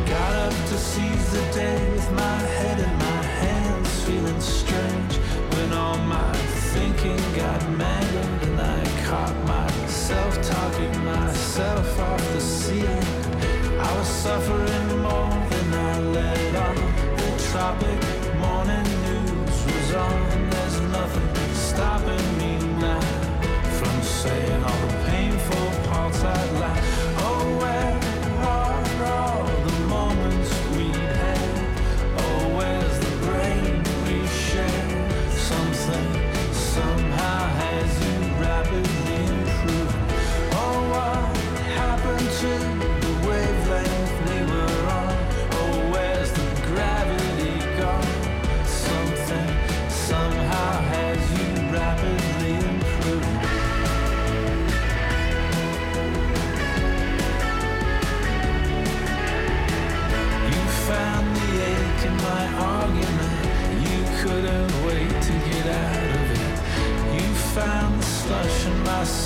[0.09, 5.15] Got up to seize the day with my head in my hands, feeling strange
[5.53, 6.33] when all my
[6.73, 13.09] thinking got mangled and I caught myself talking myself off the ceiling.
[13.79, 16.77] I was suffering more than I let on.
[17.21, 18.01] The tropic
[18.45, 20.51] morning news was on.
[20.51, 22.48] There's nothing stopping me
[24.19, 24.78] saying oh,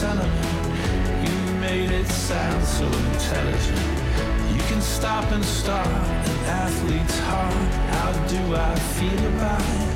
[0.03, 0.33] sentiment.
[1.27, 1.37] You
[1.67, 3.83] made it sound so intelligent.
[4.55, 5.87] You can stop and start
[6.31, 7.69] an athlete's heart.
[7.95, 9.91] How do I feel about it?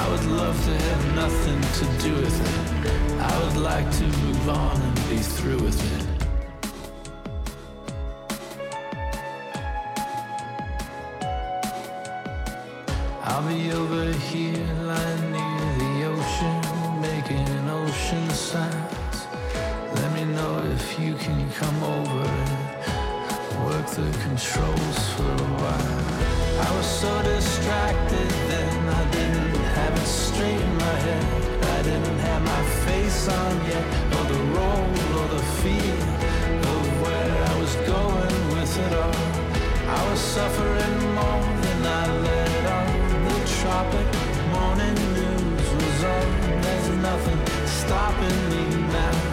[0.00, 2.58] I would love to have nothing to do with it.
[3.30, 6.04] I would like to move on and be through with it.
[13.24, 15.31] I'll be over here lying
[18.12, 18.70] ocean.
[19.94, 26.02] Let me know if you can come over and work the controls for a while.
[26.66, 31.24] I was so distracted then, I didn't have it straight in my head.
[31.76, 33.84] I didn't have my face on yet,
[34.16, 36.02] or the role or the feel
[36.72, 39.42] of where I was going with it all.
[39.98, 42.88] I was suffering more than I let on.
[43.28, 44.08] The tropic
[44.54, 46.60] morning news was on.
[46.62, 47.51] There's nothing
[47.86, 49.31] stopping me now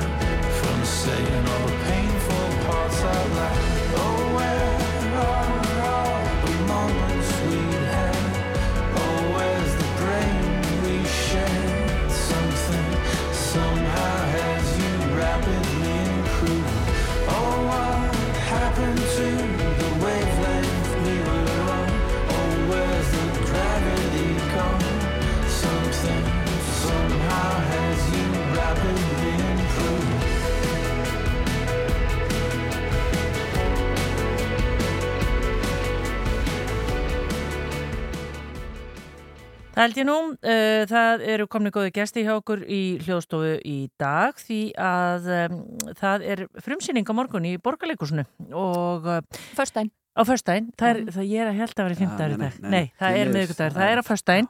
[39.79, 43.75] Það held ég nú, uh, það eru komni góði gæsti hjá okkur í hljóðstofu í
[43.95, 45.61] dag því að um,
[45.95, 48.25] það er frumsýning á morgun í borgarleikusinu
[48.59, 49.21] og uh,
[49.55, 49.87] Förstæn.
[50.19, 52.57] Á föstudaginn, það er, það ég er að held að vera Já, fimmtagur í dag,
[52.59, 54.49] nei, nei, það er miðvikudagur, það er á föstudaginn.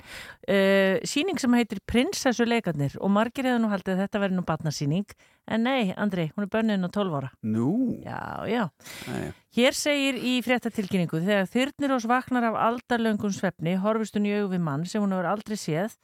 [0.50, 4.46] uh, síning sem heitir Prinsessu leikarnir og margir hefur nú haldið að þetta verði nú
[4.50, 5.14] batnasýning,
[5.50, 7.30] en nei, Andri hún er bönnin á 12 ára.
[7.46, 7.70] Nú,
[8.04, 8.66] Já, já,
[9.10, 14.36] nei, Hér segir í fréttatilkynningu þegar þyrnir ós vaknar af aldarlöngum svefni horfist hún í
[14.38, 15.96] augu við mann sem hún hefur aldrei séð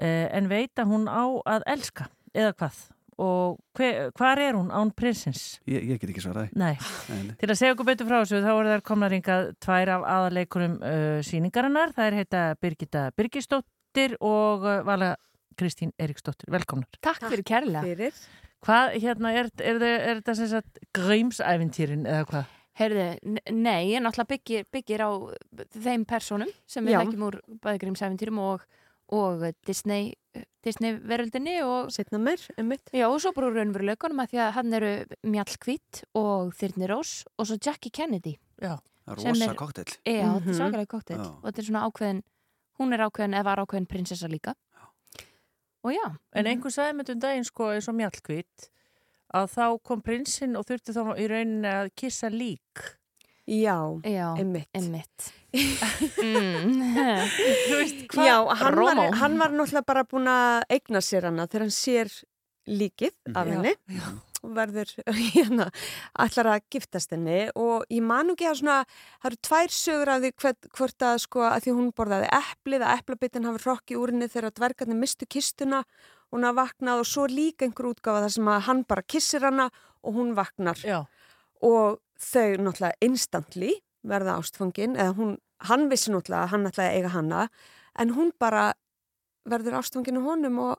[0.00, 1.22] uh, en veit að hún á
[1.54, 2.80] að elska, eða hvað
[3.22, 5.60] og hver, hvar er hún án prinsins?
[5.68, 6.50] ég, ég get ekki svaraði.
[6.58, 6.72] Nei,
[7.10, 7.34] nei.
[7.40, 10.78] til að segja okkur betur frá þessu þá er þær komnar ringað tvær af aðaleikurum
[10.80, 15.14] uh, síningarinnar, það er heita Birgitta Birgisdóttir og uh, Vala
[15.58, 16.88] Kristín Eriksdóttir, velkomnar.
[17.04, 17.84] Takk fyrir kærlega.
[17.86, 18.16] Fyrir.
[18.64, 22.52] Hvað, hérna, er, er, er, er þetta sem sagt grímsæventýrin eða hvað?
[22.74, 25.10] Heyrðu, n- nei, ég náttúrulega byggir, byggir á
[25.84, 28.64] þeim personum sem við þekkjum úr bæðgrímsæfintýrum og,
[29.12, 30.14] og Disney,
[30.64, 32.88] Disney veröldinni og Setna meir, einmitt.
[32.92, 34.92] Já, og svo bara raunveruleikunum að því að hann eru
[35.24, 38.36] Mjallkvít og Þyrnir Rós og svo Jackie Kennedy.
[38.62, 38.78] Já.
[39.06, 39.84] Er rosa er- kokteil.
[40.06, 40.54] Já, er Mhm.
[40.56, 41.26] svakalega kokteil Já.
[41.28, 42.22] og þetta er svona ákveðin,
[42.80, 44.54] hún er ákveðin eða var ákveðin prinsessa líka.
[45.84, 46.16] Og já.
[46.32, 48.70] En einhver sagði með um daginn sko eins og mjallkvít
[49.34, 52.96] að þá kom prinsinn og þurfti þá í rauninni að kissa lík.
[53.44, 53.76] Já,
[54.08, 54.68] Já, einmitt.
[54.72, 55.32] einmitt.
[55.54, 56.78] mm.
[57.68, 58.28] Þú veist hvað?
[58.28, 62.12] Já, hann var, hann var náttúrulega bara búin að eigna sér hana þegar hann sér
[62.64, 63.74] líkið af Já, henni
[64.44, 64.90] og verður
[65.34, 65.66] hérna
[66.24, 68.78] allar að giftast henni og ég man ekki að svona,
[69.20, 72.84] það eru tvær sögur af því hvort, hvort að sko að því hún borðaði eplið
[72.88, 77.08] að eplabitin hafi hrokki úr henni þegar dvergarnir mistu kistuna og hún hafi vaknað og
[77.12, 79.68] svo líka einhver útgáfa þar sem að hann bara kissir hana
[80.04, 81.02] og hún vaknar Já.
[81.64, 85.36] og þau náttúrulega instantly verða ástfangin eða hún,
[85.68, 87.44] hann vissi náttúrulega að hann ætlaði að eiga hana
[88.00, 88.64] en hún bara
[89.48, 90.74] verður ástfangin á honum og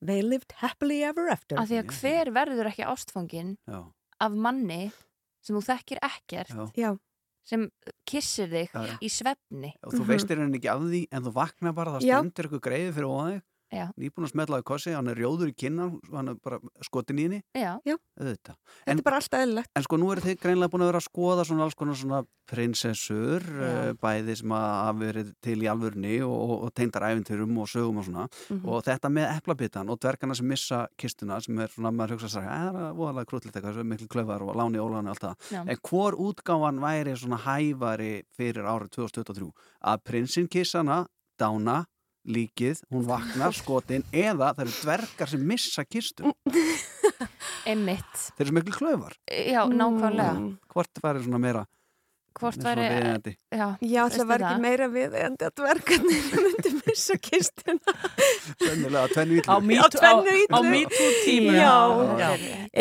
[0.00, 3.80] they lived happily ever after Af því að hver verður ekki ástfangin Já.
[4.20, 4.82] af manni
[5.44, 6.90] sem þú þekkir ekkert Já.
[7.50, 7.66] Sem
[8.06, 9.72] kissir þig Já, í svefni.
[9.82, 12.64] Og þú veist þér henni ekki af því en þú vaknar bara, það stendur eitthvað
[12.66, 13.40] greiði fyrir Já.
[13.96, 17.22] Nýbúin að smetla á kossi, hann er rjóður í kinnan hann er bara skotin í
[17.28, 17.42] henni.
[18.20, 18.56] Þetta.
[18.84, 19.70] Þetta er bara alltaf eðlilegt.
[19.76, 22.24] En sko nú eru þið greinlega búin að vera að skoða svona alls konar svona
[22.50, 23.90] prinsessur Já.
[23.90, 28.00] uh, bæði sem að verið til í alvörni og, og, og teindar æfintyrum og sögum
[28.02, 28.66] og svona Mhm.
[28.68, 32.44] og þetta með eplabitan og dvergarna sem missa kistuna sem er svona, maður hugsa sér
[32.44, 35.68] "Eh, það er voðalega krútlegt eitthvað, svo miklu klöfar og láni óláni og allt það.
[35.70, 39.52] En hvor útgáfan væri svona hæfari fyrir árið 2023
[39.84, 41.06] að prinsinn kissana
[41.40, 41.86] dána
[42.28, 46.32] líkið, hún vaknar skotin eða það eru dvergar sem missa kistun
[47.68, 48.12] Einmitt.
[48.36, 50.34] þeir eru svo miklu klöfar Já, nákvæmlega.
[50.72, 51.64] hvort væri svona meira
[52.38, 52.84] Hvort væri...
[53.50, 57.94] Já, Já, alltaf var ekki meira við en að dvergarnir myndi missa kistuna.
[58.60, 59.46] Sennilega tvennu illu.
[59.50, 59.56] Á
[60.54, 61.58] á MeToo-tímum.
[61.58, 61.74] Já,
[62.22, 62.30] Já.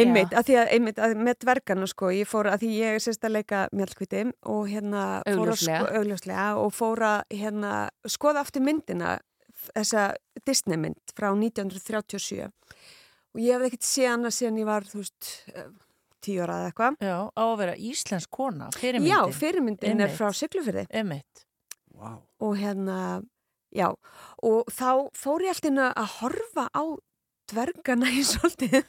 [0.03, 3.03] einmitt, að því að, einmitt, að með dvergarna sko, ég fór að því ég er
[3.07, 5.81] sérst að leika mjölkviti og hérna Augljóslega.
[5.81, 7.73] sko, augljóslega og fór að hérna
[8.07, 9.17] skoða aftur myndina
[9.73, 10.11] þessa
[10.47, 15.29] Disney mynd frá 1937 og ég hefði ekkert séð hana síðan ég var, þú veist,
[16.25, 16.97] tíu ára eða eitthvað.
[17.05, 19.11] Já, á að vera íslensk kona, fyrirmyndin.
[19.11, 20.17] Já, fyrirmyndin er Einmitt.
[20.17, 20.85] frá Siglufyrði.
[20.89, 21.45] Einmitt.
[21.99, 22.21] Wow.
[22.45, 22.97] Og hérna,
[23.75, 23.89] já,
[24.45, 26.83] og þá fór ég alltaf að horfa á
[27.49, 28.83] dvergana í svolítið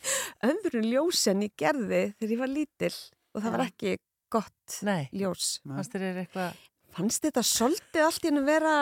[0.46, 2.94] öðru ljós en ég gerði þegar ég var lítil
[3.34, 3.94] og það var ekki
[4.30, 5.08] gott Nei.
[5.16, 5.56] ljós.
[5.66, 6.66] Fannst þér er eitthvað...
[6.90, 8.74] Fannst þetta svolítið allt í hennu vera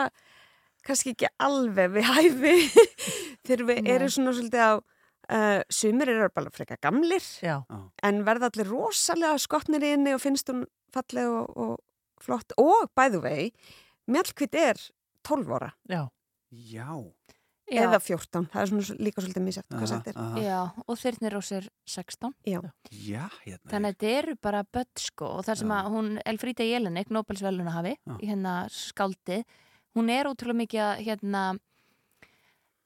[0.85, 2.55] kannski ekki alveg við hæfi
[3.45, 3.91] þegar við Nei.
[3.93, 4.73] erum svona svolítið á
[5.31, 7.61] uh, sumir eru bara freka gamlir Já.
[8.03, 12.89] en verða allir rosalega skotnir í henni og finnst hún falleg og, og flott og
[12.97, 13.51] by the way
[14.09, 14.79] Mjallkvít er
[15.27, 16.07] 12 ára Já.
[16.49, 16.89] Já.
[17.69, 20.15] Eða 14, það er svona líka svolítið mísætt hvað sagt er.
[20.41, 22.31] Já, og Þyrnir Rós er 16.
[22.49, 22.61] Já.
[22.89, 23.69] Já, hérna.
[23.69, 25.75] Þannig að þetta eru bara börn sko og það sem Já.
[25.77, 29.43] að hún, Elfrída Jelinek, Nobelsveluna hafi, hérna skáldið,
[29.97, 31.43] hún er ótrúlega mikið að hérna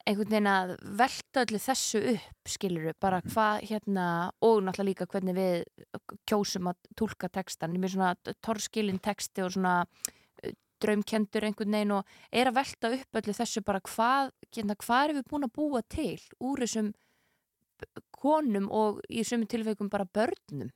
[0.04, 3.32] einhvern veginn að velta öllu þessu upp, skiluru, bara Mhm.
[3.32, 5.63] hvað hérna, og náttúrulega líka hvernig við
[6.28, 9.86] kjósum að tólka ég með svona torskilin texti og svona
[10.82, 15.18] draumkendur einhvern veginn og er að velta upp öllu þessu bara hvað, hérna, hvað erum
[15.22, 16.94] við búin að búa til úr þessum
[18.12, 20.70] konum og í sumum tilfeikum bara börnum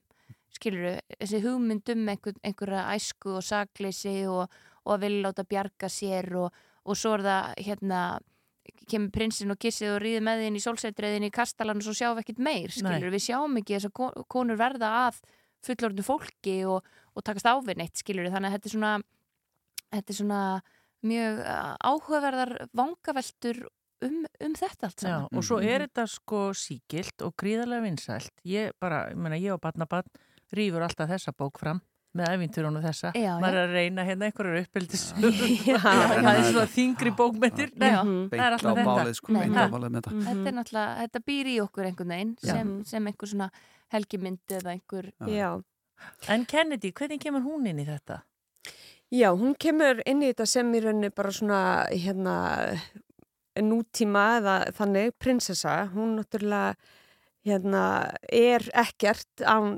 [0.56, 4.50] skilur þessi hugmyndum einhver, einhverja æsku og sakleysi og,
[4.86, 6.54] og að vilja láta bjarga sér og,
[6.88, 8.02] og svo er það hérna
[8.88, 12.18] kemur prinsinn og kissið og ríði með þinn í sólsætriðin í kastalan og svo sjáum
[12.18, 15.22] við ekkert meir skilur, við sjáum ekki þess að konur verða að
[15.68, 18.94] fullorðinu fólki og, og takast áfinn eitt skilur þannig að þetta er svona
[19.96, 20.42] þetta er svona
[21.08, 21.42] mjög
[21.88, 23.62] áhugaverðar vangaveltur
[24.06, 25.30] um, um þetta allt Já, saman.
[25.34, 28.34] og svo er þetta sko síkilt og gríðarlega vinsælt.
[28.48, 30.10] Ég bara, ég meina, ég og barnabarn
[30.56, 31.82] rýfur alltaf þessa bók fram
[32.16, 33.12] með æfinturunum þessa.
[33.18, 35.04] Já, Maður er að reyna hérna einhverjar uppeldis.
[35.68, 35.78] Já.
[35.84, 37.74] það er svona þingri bókmyndir.
[37.76, 38.00] Nei, Já.
[38.04, 39.16] það er alltaf þetta.
[39.20, 40.14] sko, þetta.
[40.28, 43.50] Þetta er náttúrulega, þetta býr í okkur einhvern veginn sem, sem einhver svona
[43.94, 45.50] helgimynd eða einhver Já.
[46.30, 48.22] En Kennedy, hvernig kemur hún inn í þetta?
[49.14, 51.60] Já, hún kemur inn í þetta sem í rauninni bara svona
[51.94, 52.36] hérna
[53.64, 56.76] nútíma eða þannig prinsessa, hún náttúrulega
[57.48, 57.84] hérna
[58.28, 59.78] er ekkert án,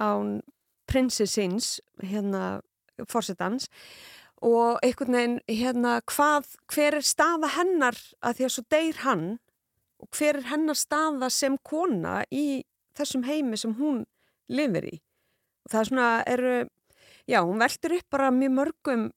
[0.00, 0.38] án
[0.88, 2.60] prinsessins hérna
[3.08, 3.68] fórsetans
[4.44, 9.26] og einhvern veginn hérna hvað, hver er staða hennar að því að svo deyr hann
[9.98, 12.62] og hver er hennar staða sem kona í
[12.98, 14.04] þessum heimi sem hún
[14.50, 14.96] lifir í?
[15.66, 16.52] Og það er svona, eru
[17.28, 19.08] já, hún veldur upp bara mjög mörgum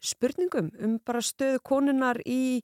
[0.00, 2.62] spurningum um bara stöðu konunar í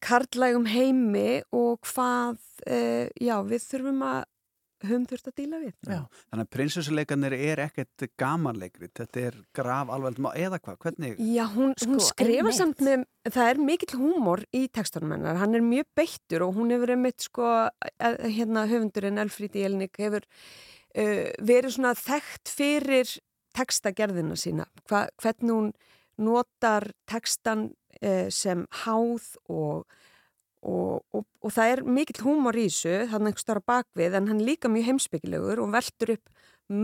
[0.00, 4.24] karlægum heimi og hvað, uh, já, við þurfum að
[4.84, 5.74] höfum þurft að díla við.
[5.86, 6.00] Já.
[6.30, 11.16] Þannig að prinsessuleikarnir er ekkert gamanleikri, þetta er graf alveg, eða hvað, hvernig?
[11.22, 15.56] Já, hún, hún Sko, skrifa samt með, það er mikill húmor í tekstunum hennar, hann
[15.56, 17.52] er mjög beittur og hún hefur einmitt sko,
[18.00, 23.16] hérna höfundurinn Elfríði Jelnik hefur uh, verið svona þekkt fyrir
[23.56, 25.72] tekstagerðina sína, Hva, hvernig hún
[26.20, 27.70] notar tekstan
[28.02, 29.86] uh, sem háð og
[30.66, 34.40] Og, og, og það er mikill húmor í þessu þannig einhver starf bakvið en hann
[34.42, 36.32] er líka mjög heimsbyggilegur og veldur upp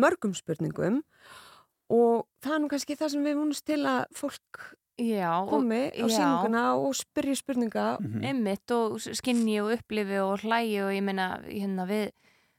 [0.02, 1.00] mörgum spurningum.
[1.92, 4.62] Og það er nú kannski það sem við vonumst til að fólk
[5.02, 6.14] Já, komi á já.
[6.14, 7.86] síninguna og spyrja spurninga.
[8.22, 12.12] Einmitt og skinni og upplifi og hlægi og ég meina hérna við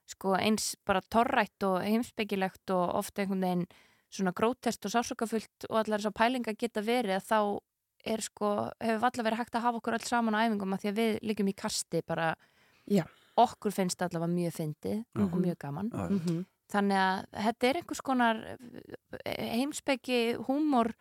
[0.10, 3.68] sko eins bara torrætt og heimsbyggilegt og ofta einhvern veginn
[4.14, 7.40] svona grótest og sásokafullt og allar þess að pælinga geta verið að þá
[8.06, 10.90] er sko, hefur allavega verið hægt að hafa okkur öll saman á æfingum að því
[10.92, 12.36] að við liggjum í kasti bara,
[12.88, 13.04] Já.
[13.38, 15.42] okkur finnst allavega mjög fyndið og Mhm.
[15.42, 16.10] mjög gaman já.
[16.10, 16.46] Mhm.
[16.74, 18.58] þannig að þetta er einhvers konar
[19.28, 20.94] heimsbyggi húmor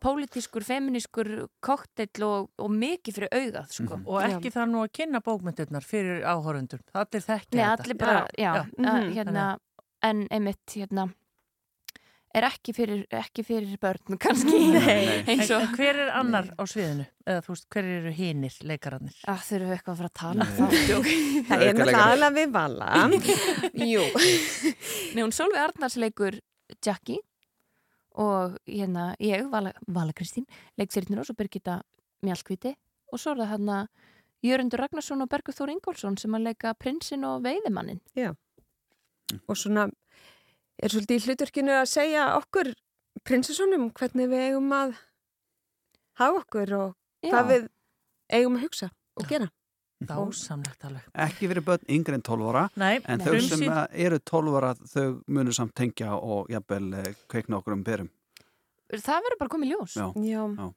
[0.00, 3.96] pólitískur, feminískur kokteill og, og mikið fyrir augað sko.
[3.98, 4.04] Mhm.
[4.06, 6.80] Og ekki þar nú að kynna bókmyndirnar fyrir áhorundur.
[6.94, 7.82] Allir þekkja Nei, þetta.
[7.84, 8.62] allir bara, já, já.
[8.62, 9.12] að, Mhm.
[9.16, 9.58] hérna,
[10.02, 11.08] en einmitt, hérna,
[12.36, 15.22] er ekki fyrir, ekki fyrir börn, kannski, Nei.
[15.24, 17.06] eins og, En hver er annar á sviðinu?
[17.28, 19.16] Eða þú veist, hver eru hinir leikararnir?
[19.28, 20.58] að þurfum við eitthvað að fara að tala Nei.
[21.48, 22.90] það, er náttúrulega aðlega við vala
[23.92, 24.04] Jú
[25.14, 26.38] Nei, hún Solveig Arnars leikur
[26.84, 27.20] Jackie
[28.18, 31.78] og hérna, ég, Vala, Vala Kristín, leik Þyrnirós og Birgitta
[32.26, 32.74] Mjallkviti
[33.12, 33.76] og svo er það hérna
[34.44, 37.98] Jörundur Ragnarsson og Bergur Þór Ingólfsson sem að leika prinsinn og veiðimannin.
[39.48, 39.88] og svona
[40.82, 42.72] er svolítið í hlutverkinu að segja okkur
[43.26, 44.96] prinsessonum hvernig við eigum að
[46.20, 47.68] hafa okkur og hvað við
[48.38, 49.48] eigum að hugsa og gera.
[49.98, 51.06] Dásamlegt alveg.
[51.18, 55.06] Ekki fyrir börn yngri en 12 ára, Nei, en þau sem eru 12 ára þau
[55.26, 58.10] munu samt tengja og jafnvel eh, kveikna okkur um perum.
[58.94, 59.96] Það verður bara komið ljós.
[59.98, 60.06] Já.
[60.22, 60.44] Já.
[60.54, 60.68] Já.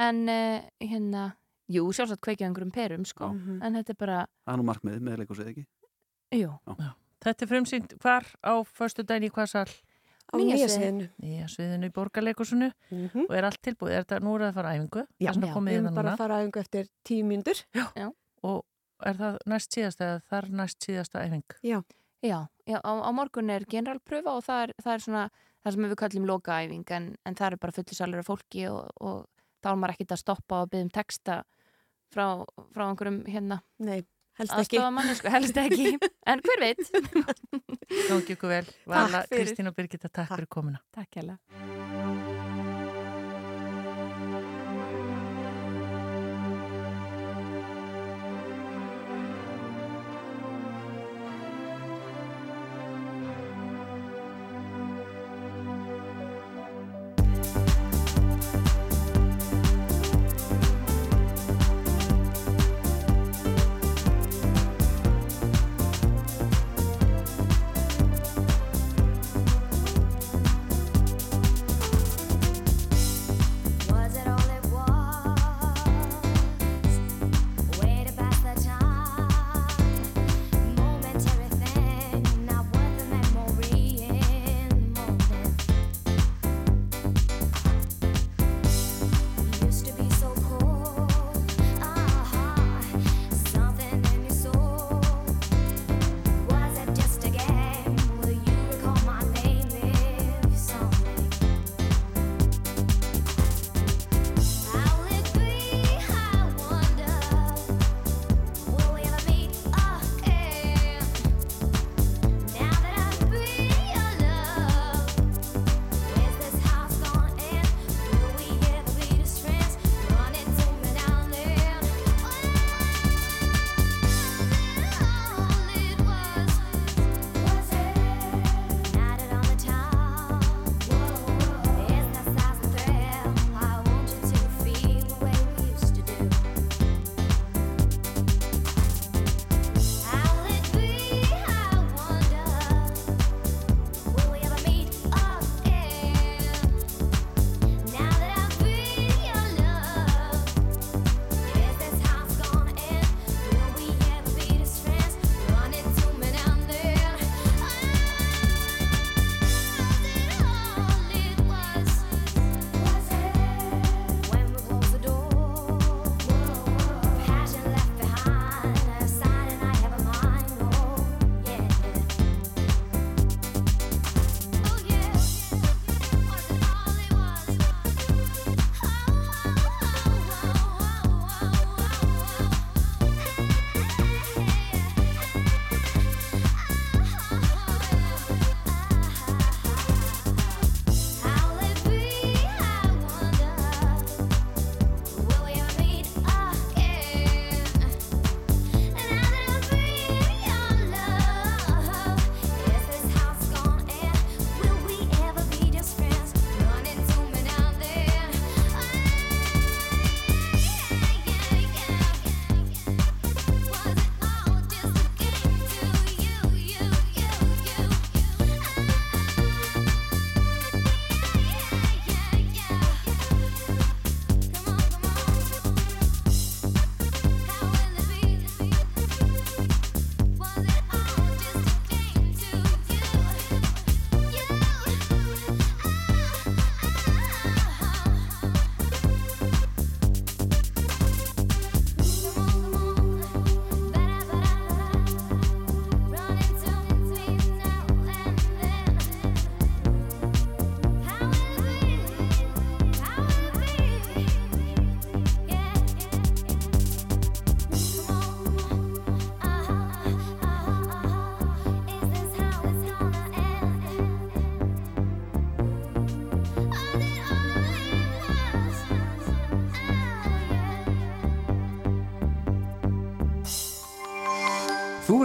[0.00, 1.26] En uh, hérna,
[1.68, 3.28] jú, sjálfsagt kveikja einhverjum perum, sko.
[3.34, 3.60] Mhm.
[3.66, 5.66] En þetta er bara, Það er nú markmiðið með leikusið ekki?
[6.40, 6.54] jú.
[7.20, 9.68] Þetta er frumsýnd hvar á förstu daginn í hvað sal?
[10.30, 11.08] Á nýja sviðinu.
[11.20, 13.26] Nýja sviðinu í borgarleikusinu Mhm.
[13.28, 13.90] og er allt tilbúið.
[13.98, 15.02] Er þetta nú er það að fara æfingu?
[15.18, 16.12] Já, já, við hérna erum bara núna.
[16.14, 17.64] að fara aðeins eftir tíu mínútur.
[18.42, 18.64] Og
[19.04, 21.44] er það næst síðasta eða þar næst síðasta æfing?
[21.62, 21.82] Já.
[22.22, 25.30] Já, já á, á morgun er generalpröfa og það er, það er svona
[25.64, 29.26] það sem við kallum lokaæfing en, en það er bara fullisalur af fólki og, og
[29.64, 31.38] þá er maður ekkit að stoppa og byggja um texta
[32.12, 32.26] frá,
[32.76, 34.02] frá einhverjum hérna Nei,
[34.40, 34.80] helst ekki.
[35.20, 35.92] sko, helst ekki
[36.30, 36.82] en hver veit
[38.08, 38.74] Gangi ykkur vel.
[38.90, 39.24] Vala.
[39.30, 40.84] Kristín og Birgitta, takk, fyrir komuna.
[40.94, 42.29] Takk hjá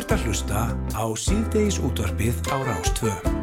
[0.05, 3.34] ert að hlusta á síðdeis útvarpið á Rástvö.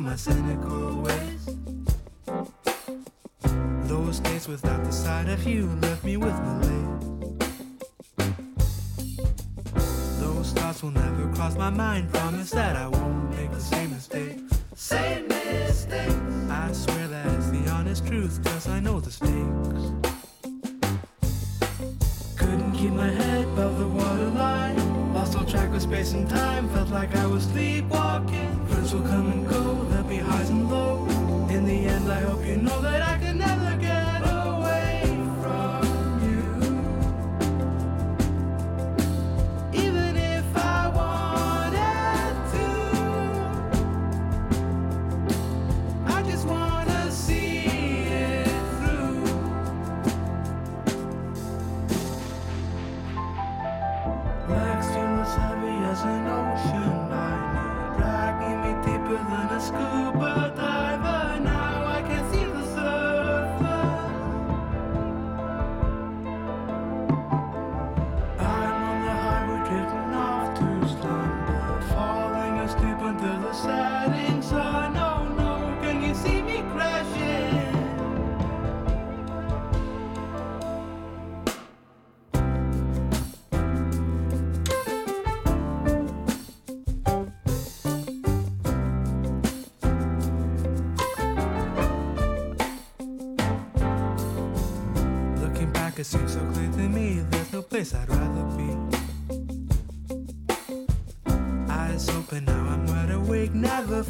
[0.00, 1.48] My cynical ways.
[3.84, 7.02] Those days without the sight of you left me with malaise.
[10.20, 12.12] Those thoughts will never cross my mind.
[12.12, 14.38] Promise that I won't make the same mistake.
[14.74, 16.16] Same mistake.
[16.50, 19.92] I swear that it's the honest truth, cause I know the stakes.
[22.36, 24.95] Couldn't keep my head above the waterline.
[25.48, 26.68] Track of space and time.
[26.70, 28.66] Felt like I was sleepwalking.
[28.66, 31.10] Friends will come and go, there'll be highs and lows.
[31.50, 33.15] In the end, I hope you know that I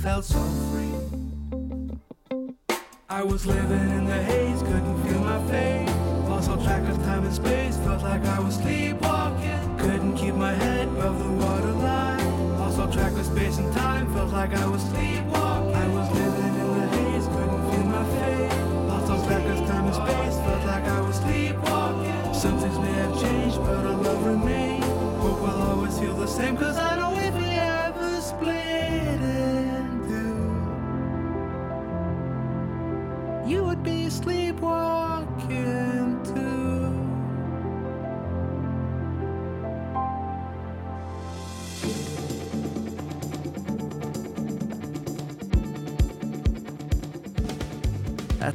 [0.00, 0.40] felt so
[0.70, 0.92] free.
[3.08, 4.45] I was living in the haze,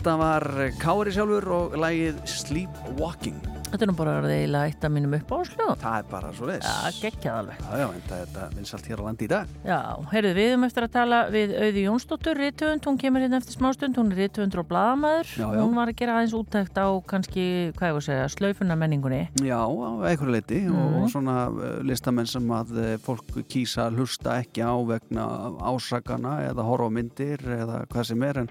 [0.02, 0.44] Þetta var
[0.82, 3.41] Kári sjálfur og lægið Sleepwalking.
[3.72, 5.78] Þetta er nú bara eiginlega eitt af mínum uppáhalsljóðum.
[5.80, 6.66] Það er bara svo leis.
[6.68, 7.62] Já, geggjað alveg.
[7.62, 9.54] Já, já, en þetta vinsalt hér á landi í dag.
[9.64, 9.78] Já,
[10.12, 13.96] heyrðu við um eftir að tala við Auði Jónsdóttur, rítöfund, hún kemur hérna eftir smástund,
[14.02, 15.32] hún er rítöfundur og bladamæður.
[15.56, 17.46] Hún var að gera aðeins úttækt á kannski,
[17.80, 19.22] hvað ég var að segja, slaufuna menningunni.
[19.40, 21.04] Já, einhverju leiti Mhm.
[21.04, 25.26] og svona uh, listamenn sem að uh, fólk kýsa að hlusta ekki á vegna
[25.64, 28.50] ásakana eða horfa á myndir eða hvað sem er en,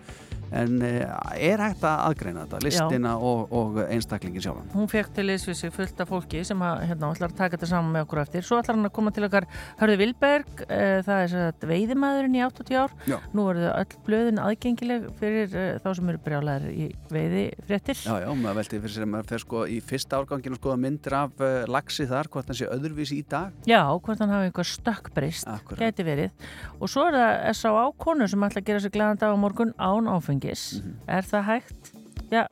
[0.53, 4.71] en uh, er hægt að aðgreina þetta, listina og, og einstaklingin sjálfan.
[4.75, 7.57] Hún fekk til þess við sig fullt af fólki sem að, hérna, ætlar að taka
[7.57, 8.47] þetta saman með okkur eftir.
[8.47, 9.47] Svo ætlar hann að koma til okkar
[9.81, 12.95] Hörðu Vilberg, uh, það er satt veiðimæðurinn í 80 ár.
[13.11, 13.17] Já.
[13.37, 18.01] Nú verður öll blöðin aðgengileg fyrir uh, þá sem eru brjálæðir í veiði fréttir.
[18.05, 21.19] Já, já, maður velti fyrir sér að maður fer sko í fyrsta árganginu skoða myndir
[21.21, 23.55] af uh, lagsi þar, hvort hann sé öðruvísi í dag.
[23.69, 26.49] Já, hvort hann hafi eitthvað stökkbrist, gæti verið.
[26.81, 27.87] Og svo er það S.A.A.
[28.01, 30.67] konu sem ætla að gera sig glæðan dag á morgun án áfengis.
[31.11, 31.93] Er það hægt?
[32.31, 32.45] Já,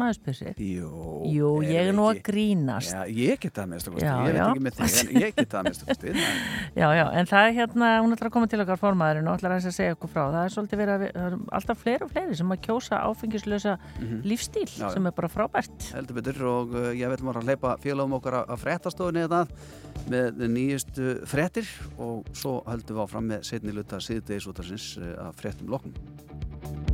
[0.00, 0.54] maður spyr sér.
[0.62, 0.90] Jú,
[1.32, 2.92] Jú, ég er nú að grínast.
[2.94, 5.48] Já, ég get það að kosti, Já, ég veit ekki með þig, en ég get
[5.52, 6.14] það að kosti.
[6.82, 9.52] Já, já, en það er hérna, hún ætlar að koma til okkar formaðurinn og ætlar
[9.56, 10.22] aðeins að segja okkur frá.
[10.32, 14.22] Það er svolítið verið að, það alltaf fleiri og fleiri sem að kjósa áfengislösa Mhm.
[14.24, 15.90] lífstíl Já, sem er bara frábært.
[15.92, 19.42] heldur betur og uh, ég vil að hleypa félagum okkar að- að fréttastofunni eða
[20.08, 21.68] með nýjustu fréttir
[21.98, 26.91] og svo höldum við áfram með setni luta síðdeis útarsins uh, að fréttum loknum.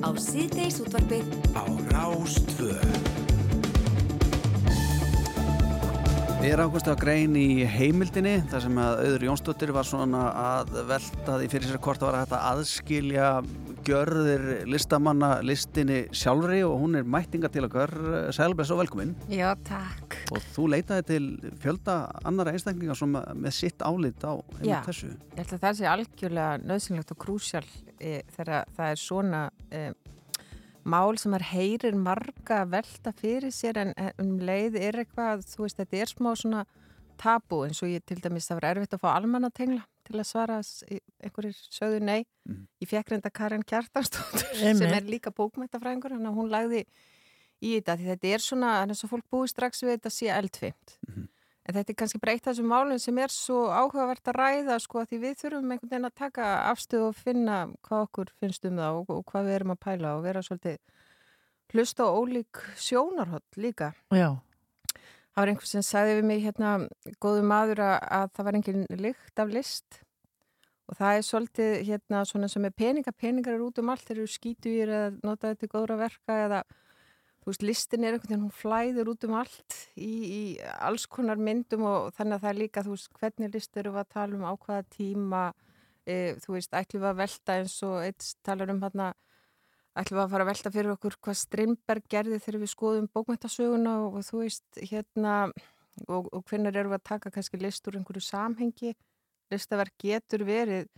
[0.00, 2.84] Á síðdeis útvarfið á Rástvöð.
[6.40, 10.72] Við erum ákvæmst að grein í heimildinni þar sem að auður Jónsdóttir var svona að
[10.88, 13.26] velta því fyrir sér hvort það var hægt að aðskilja
[13.86, 17.92] gjörðir listamanna listinni sjálfri og hún er mættinga til okkar
[18.34, 20.16] Sælbless og velkomin Já, takk.
[20.30, 21.28] og þú leitaði til
[21.62, 21.96] fjölda
[22.28, 24.80] annara einstaklingar sem með sitt álit á Já.
[24.86, 27.66] þessu Ég held að það sé algjörlega nöðsynlegt og krúsjál
[27.98, 29.84] e, þegar það er svona e,
[30.84, 35.80] mál sem er heyrir marga velta fyrir sér en um leið er eitthvað, þú veist,
[35.80, 36.66] þetta er smá svona
[37.20, 40.58] tabu eins og ég til dæmis það var erfitt að fá almannatengla til að svara
[40.60, 42.20] einhverjir sögðu nei.
[42.48, 42.66] Mhm.
[42.82, 44.46] Ég fekk reynda Karin Kjartansdóttur
[44.82, 46.84] sem er líka bókmæntafræðingur, hann að hún lagði
[47.60, 50.96] í þetta því þetta er svona, þannig að fólk búi strax við þetta sé eldfimt.
[51.68, 55.18] En þetta er kannski breytt þessum málum sem er svo áhugavert að ræða sko því
[55.22, 59.12] við þurfum einhvern veginn að taka afstöð og finna hvað okkur finnst um það og,
[59.14, 60.80] og hvað við erum að pæla og vera svolítið
[61.70, 63.92] hlusta á ólík sjónarhótt líka.
[64.10, 64.40] Já.
[65.30, 66.70] Það var einhver sem sagði við mig hérna,
[67.22, 70.00] góðu maður að, að það var engin lykt af list.
[70.90, 74.16] Og það er svolítið hérna svona sem er peninga, peningar eru út um allt, þeir
[74.18, 76.64] eru skítugir eða notaði til góðra verka eða
[77.40, 80.42] þú veist, listin er einhvern veginn, hún flæður út um allt í, í
[80.84, 84.10] alls konar myndum og þannig að það er líka, þú veist, hvernig list eru að
[84.12, 85.44] tala um á hvaða tíma,
[86.04, 89.12] e, þú veist, ætlum að velta eins og eitt talar um hérna,
[90.00, 93.94] ætlum við að fara að velta fyrir okkur hvað Strindberg gerði þegar við skoðum bókmæntasöguna
[94.06, 95.36] og, og þú veist, hérna,
[96.06, 98.94] og, og hvernig eru við að taka kannski list úr einhverju samhengi,
[99.52, 100.88] listaverk getur verið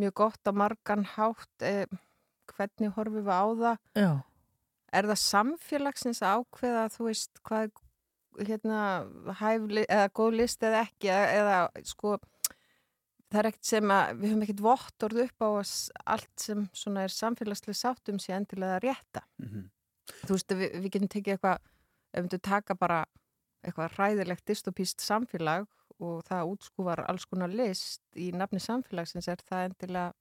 [0.00, 1.86] mjög gott á margan hátt, e,
[2.50, 4.10] hvernig horfum við á það, Já.
[4.92, 7.70] er það samfélagsins ákveða þú veist hvað
[8.46, 8.80] hérna
[9.40, 12.16] hæf, eða góð list eða ekki eða, eða sko
[13.30, 15.74] það er ekkert sem að við höfum ekkert vottorð upp á að
[16.16, 19.68] allt sem svona er samfélagslega sáttum sé endilega rétta Mhm.
[20.26, 21.58] þú veist við, við getum tekið eitthvað
[22.14, 23.04] ef við taka bara
[23.64, 25.66] eitthvað ræðilegt dystopíst samfélag
[26.00, 30.12] og það útskúvar alls konar list í nafni samfélagsins er það endilega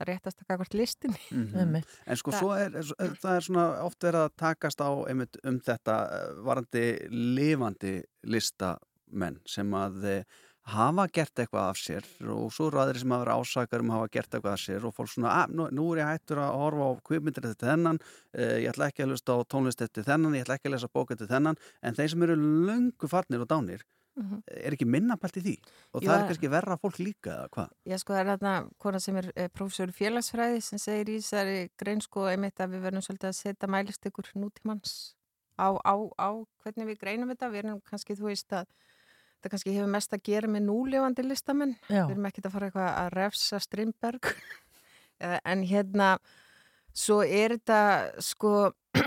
[0.00, 1.82] það réttast að kakvart listinni Mhm.
[2.06, 5.60] En sko, svo er, er, það er svona oft verið að takast á einmitt um
[5.60, 10.24] þetta eh, varandi lifandi listamenn sem að eh,
[10.66, 13.96] hafa gert eitthvað af sér og svo eru aðri sem hafa verið ásakar um að
[13.98, 16.84] hafa gert eitthvað af sér og fólk svona, nú, nú er ég hættur að horfa
[16.84, 17.98] á kvipmyndir eftir þennan,
[18.36, 20.88] uh, ég ætla ekki að hlusta á tónlist eftir þennan, ég ætla ekki að lesa
[20.92, 23.80] bók eftir þennan, en þeir sem eru löngu farnir og dánir,
[24.20, 24.42] Mhm.
[24.50, 25.56] er ekki minna pælt í því
[25.94, 27.68] og Jú, það er kannski verra fólk líka eða hvað?
[27.86, 31.16] Já, sko, það er þarna kona sem er eh, prófessor í félagsfræði sem segir í
[31.22, 33.68] þessari grein sko einmitt að við verðum svolítið að setja
[39.40, 41.76] það kannski hefur mest að gera með núlefandi listamenn.
[41.88, 44.32] Við erum ekkert að fara eitthvað að refsa Strindberg.
[45.20, 46.14] Eh, en hérna,
[46.96, 48.70] svo er þetta sko...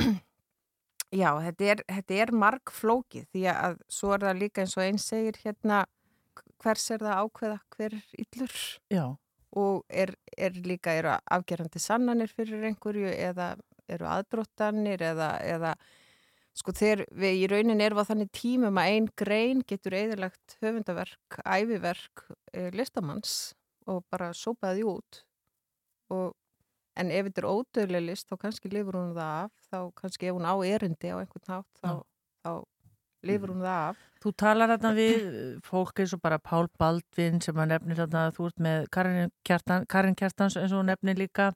[1.10, 5.02] Já, þetta er, þetta er margflókið því að svo er það líka eins og einn
[5.02, 5.80] segir hérna
[6.64, 8.56] hvers er það að ákveða hver er illur
[8.94, 9.04] Já.
[9.64, 13.52] og er, er líka eru afgerandi sannanir fyrir einhverju eða
[13.92, 15.74] eru aðdróttanir eða, eða
[16.54, 21.42] sko þegar við í raunin erum á þannig tímum að ein grein getur eðilagt höfundaverk,
[21.44, 23.54] æfiverk e, listamanns
[23.90, 25.24] og bara sópaði út
[26.14, 26.34] og
[27.00, 30.36] En ef þetta er ódöðlega list, þá kannski lifur hún það af, þá kannski ef
[30.38, 31.92] hún á erindi á einhvern hátt, þá,
[32.46, 32.52] þá
[33.28, 34.02] lifur hún það af.
[34.24, 38.22] Þú talar þarna við eh, fólk eins og bara Pál Baldvin sem að nefnir þarna
[38.28, 41.50] að þú ert með Karin, Kjartan, Karin Kjartans eins og nefnir líka.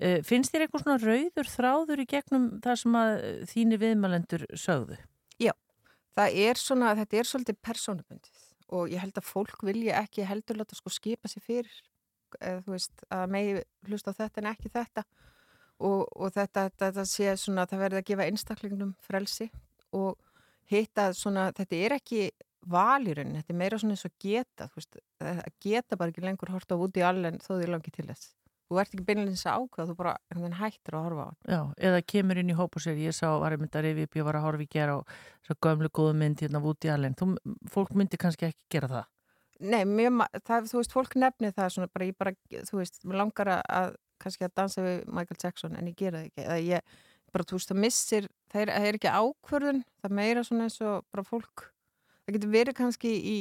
[0.00, 4.46] Uh, finnst þér eitthvað svona rauður þráður í gegnum það sem að eh, þínir viðmælendur
[4.58, 4.98] sögðu?
[5.38, 5.54] Já,
[6.18, 8.44] það er svona, þetta er svolítið persónubundið
[8.74, 11.78] og ég held að fólk vilja ekki heldur láta sko skipa sér fyrir
[12.36, 13.54] eða þú veist að megi
[13.88, 15.04] hlusta á þetta en ekki þetta
[15.78, 19.48] og, og þetta, þetta sé svona það verði að gefa einstaklingnum frelsi
[19.96, 20.18] og
[20.70, 22.28] hitta svona þetta er ekki
[22.68, 26.52] valirinn, þetta er meira svona eins og geta, þú veist, að geta bara ekki lengur
[26.52, 28.34] horta út í allen þó því langi til þess
[28.68, 32.00] þú ert ekki beinlega að ákveða, þú bara hættir að horfa á hann Já, eða
[32.12, 34.26] kemur inn í hóp og sér, ég sá, var ég myndi að rifja upp, ég
[34.28, 35.14] var að horfa í gera og
[35.46, 37.16] svo gömlu góðu mynd hérna út í allen.
[37.16, 37.30] Þú,
[37.72, 39.08] fólk myndi kannski ekki gera það.
[39.72, 42.34] Nei, mjög, það, þú veist, fólk nefnir það svona bara, ég bara,
[42.68, 46.28] þú veist, mér langar að kannski að dansa við Michael Jackson en ég gera það
[46.28, 46.98] ekki, eða ég
[47.32, 50.80] bara, þú veist, það missir, það er, það er ekki ákvörðun það meira svona eins
[50.84, 51.68] og bara fólk
[52.24, 53.38] það getur verið kannski í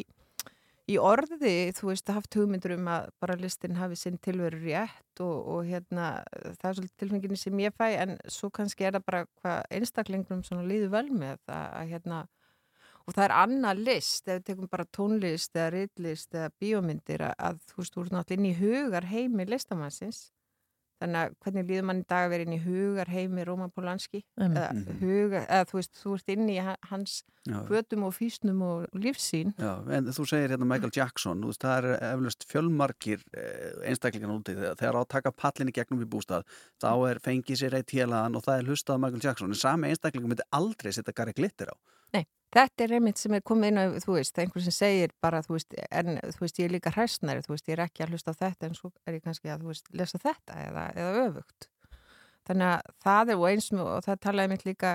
[0.88, 5.36] í orði, þú veist, haft hugmyndur um að bara listin hafi sinn tilveru rétt og,
[5.52, 6.22] og hérna
[6.62, 10.46] það er svolítið tilfenginni sem ég fæ en svo kannski er það bara hvað einstaklingnum
[10.48, 12.22] svona líður vel með að, að hérna
[13.04, 17.36] og það er annað list, ef við tekum bara tónlist eða ritlist eða bíómyndir að,
[17.50, 20.24] að þú veist, þú ert náttúrulega inn í hugar heimi listamannsins
[21.02, 24.24] þannig að hvernig líður mann í dag að vera inn í hugar heimi Róman Polanski
[24.38, 24.58] Einmitt.
[24.58, 25.00] eða Mhm.
[25.02, 27.62] huga, eða þú veist, þú ert inn í ha- hans Já.
[27.70, 31.84] hvötum og fýsnum og lífsín Já, en þú segir hérna Michael Jackson, þú veist, það
[31.84, 36.44] er eflust fjölmarkir eh, einstaklingar úti þegar þegar á að taka pallinni gegnum í bústað
[36.82, 39.88] þá er fengið sér eitt hélaðan og það er hlustað á Michael Jackson, en sami
[39.94, 41.76] einstaklingar myndi aldrei setja Gary Glitter á.
[42.56, 45.58] Þetta er einmitt sem er komið inn á, þú veist, einhver sem segir bara, þú
[45.58, 48.32] veist, en þú veist, ég er líka hræstnari, þú veist, ég er ekki að hlusta
[48.32, 51.68] á þetta en svo er ég kannski að, þú veist, lesa þetta eða, eða öfugt.
[52.48, 54.94] Þannig að það er og eins og og það talaði mitt líka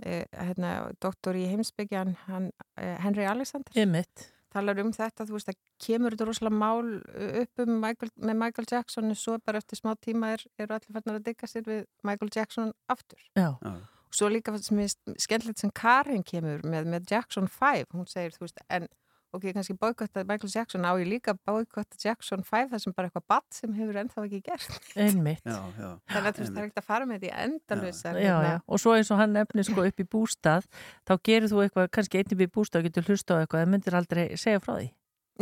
[0.00, 0.72] eh, hérna,
[1.04, 4.30] doktor í heimsbyggjan hann, eh, Henry Alexander Einmitt.
[4.48, 8.40] talar um þetta, þú veist, það kemur þetta rosalega mál uh, upp um Michael, með
[8.40, 11.68] Michael Jackson en svo bara eftir smá tíma er, eru allir farnar að digga sér
[11.68, 13.20] við Michael Jackson aftur.
[13.36, 13.52] Já.
[13.60, 13.76] Já.
[14.08, 14.80] Og svo líka sem
[15.20, 18.88] skemmtilegt sem Karin kemur með, með Jackson 5, hún segir, þú veist, en
[19.36, 23.26] ok, kannski boykotta Michael Jackson á ég líka boykotta Jackson 5 það sem bara eitthvað
[23.28, 24.78] badd sem hefur ennþá ekki gert.
[24.96, 25.42] Einmitt.
[25.44, 25.90] Já, já.
[26.08, 28.12] Þannig að þú veist, það er ekkert að fara með því endalvisa.
[28.24, 30.64] Já, já, og svo eins og hann nefnir sko upp í bústað,
[31.04, 33.72] þá gerir þú eitthvað, kannski einn upp í bústað og getur hlusta á eitthvað, það
[33.76, 34.88] myndir aldrei segja frá því.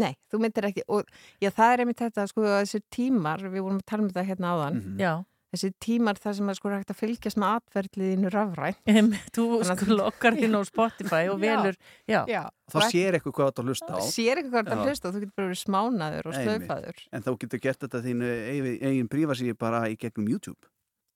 [0.02, 1.06] Nei, þú myndir ekki, og
[1.40, 4.50] já, það er einmitt þetta, sko, þessir tímar, við vorum að tala um þetta hérna
[4.52, 4.98] áðan, Mhm.
[5.00, 5.14] Já.
[5.54, 8.78] Þessi tímar þar sem að sko er hægt að fylgjast með atverðliðinu rafræn.
[8.90, 11.76] Einmitt, þú að sko þú- lokkar inn á Spotify og velur,
[12.10, 12.20] já.
[12.28, 12.42] Já.
[12.72, 13.98] Þá sér eitthvað hvað þetta að hlusta á.
[14.10, 14.70] Sér eitthvað hvað Já.
[14.74, 17.04] þetta hlusta og þú getur bara verið smánaður og slöfaður.
[17.12, 20.58] En þá getur gert þetta þínu eigin, eigin prífasíði bara í gegnum YouTube.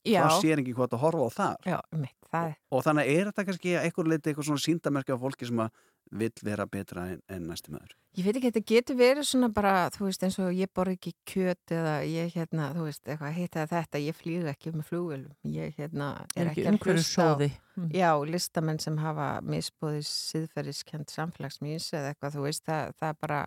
[0.07, 0.23] Já.
[0.25, 1.57] Þá sér ekki hvað þetta að horfa á þar.
[1.69, 2.55] Já, mitt, það er.
[2.73, 5.71] Og þannig er þetta kannski eitthvað leiti eitthvað svona síndamerki af fólki sem að
[6.11, 7.97] vill vera betra en, en næsti maður.
[8.19, 11.13] Ég veit ekki, þetta getur verið svona bara, þú veist, eins og ég borð ekki
[11.31, 15.37] kjöt eða ég, hérna, þú veist, eitthvað heita þetta, ég flýð ekki með flugvelum.
[15.47, 17.35] Ég, hérna, Er ekki ekki að hlusta á.
[17.79, 17.93] Mm.
[17.95, 23.41] já, listamenn sem hafa misbóðið siðferðiskend samfélagsmís eða eitthvað, þú veist, það, það er bara,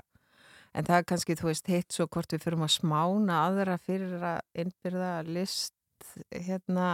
[0.71, 4.23] en það er kannski, þú veist, hitt svo hvort við fyrum að smána aðra fyrir
[4.31, 5.75] að innbyrða list,
[6.31, 6.93] hérna,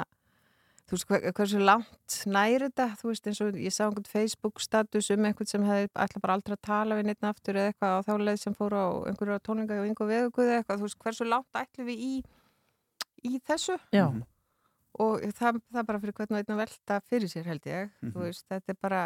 [0.90, 4.60] þú veist, hver, hversu langt næri þetta, þú veist, eins og ég sá einhvern Facebook
[4.64, 7.94] status um einhvern sem hefði alltaf bara aldrei að tala við neitt aftur eða eitthvað
[7.94, 11.00] á þá leið sem fór á einhverju tónlinga og einhver veðuguð eða eitthvað, þú veist,
[11.06, 12.12] hversu langt ætlum við í,
[13.30, 13.78] í þessu?
[13.94, 14.08] Já.
[15.00, 18.12] og það, það bara fyrir hvern og einn að velta fyrir sér held ég, Mhm.
[18.16, 19.04] þú veist, þetta er bara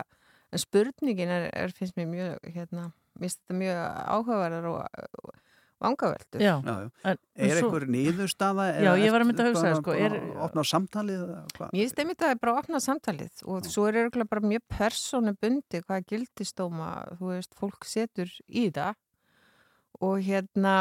[0.53, 2.87] en spurningin er, er finnst mér mjög hérna,
[3.19, 3.81] mér finnst þetta mjög
[4.15, 4.87] áhugaverðar og,
[5.23, 5.33] og
[5.83, 6.53] vangaveltur Já.
[6.65, 6.89] Já, já.
[7.11, 8.65] En, Er svo- eitthvað niðurstaða?
[8.83, 10.17] Já, ég var að mynda að hugsa það, sko, er-
[10.47, 11.21] Opna samtalið?
[11.27, 11.71] eða hvað?
[11.73, 14.47] Mér finnst einmitt að það er bara að opna samtalið og svo er örgulega bara
[14.53, 18.95] mjög persónu bundi hvaða gildistóma, þú veist, fólk setur í það
[20.01, 20.75] og hérna,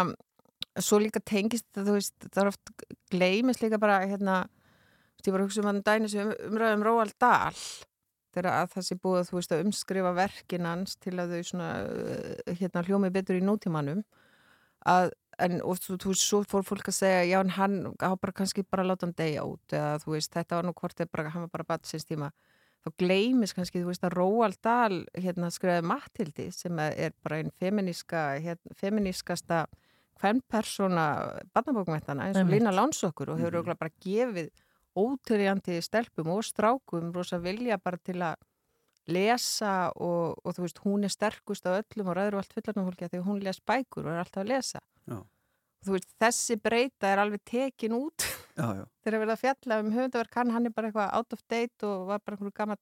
[0.81, 2.71] svo líka tengist þetta, þú veist, það er oft
[3.13, 4.47] gleimist líka bara, hérna,
[5.23, 7.55] ég var að hugsa um hann dænis um, umræðum Róald Dahl
[8.33, 11.67] þegar að það sé búið, þú veist, að umskrifa verkin hans til að þau svona,
[12.59, 14.01] hérna, hljómi betur í nútímanum
[14.87, 18.13] að En, og þú, þú veist, svo fór fólk að segja já, en hann á
[18.21, 21.33] bara kannski bara láta hann deyja út eða þú veist, þetta var nú hvort bara,
[21.33, 22.29] hann var bara bat sinns tíma,
[22.85, 27.51] þá gleymis kannski, þú veist, að Róald Dahl hérna skrifaði Mattildi sem er bara einn
[27.59, 29.63] feminíska, hérna, feminískasta
[30.21, 31.07] hvernpersona
[31.57, 32.53] barnabókmættana eins og.
[32.53, 34.53] Lína Lánsokkur og hefur mm bara gefið
[34.93, 38.37] ótrýjandi stelpum og strákum rosa vilja bara til að
[39.11, 42.89] lesa og, og þú veist, hún er sterkust af öllum og ræður og allt fullarnum
[42.91, 44.83] fólki að því hún les bækur og er alltaf að lesa.
[45.11, 45.19] Já.
[45.19, 48.29] og þú veist, þessi breyta er alveg tekin út.
[48.53, 48.85] Já, já.
[49.01, 51.87] þegar við erum að fjalla um höfundaverk hann, hann er bara eitthvað out of date
[51.89, 52.77] og var bara einhverju gammal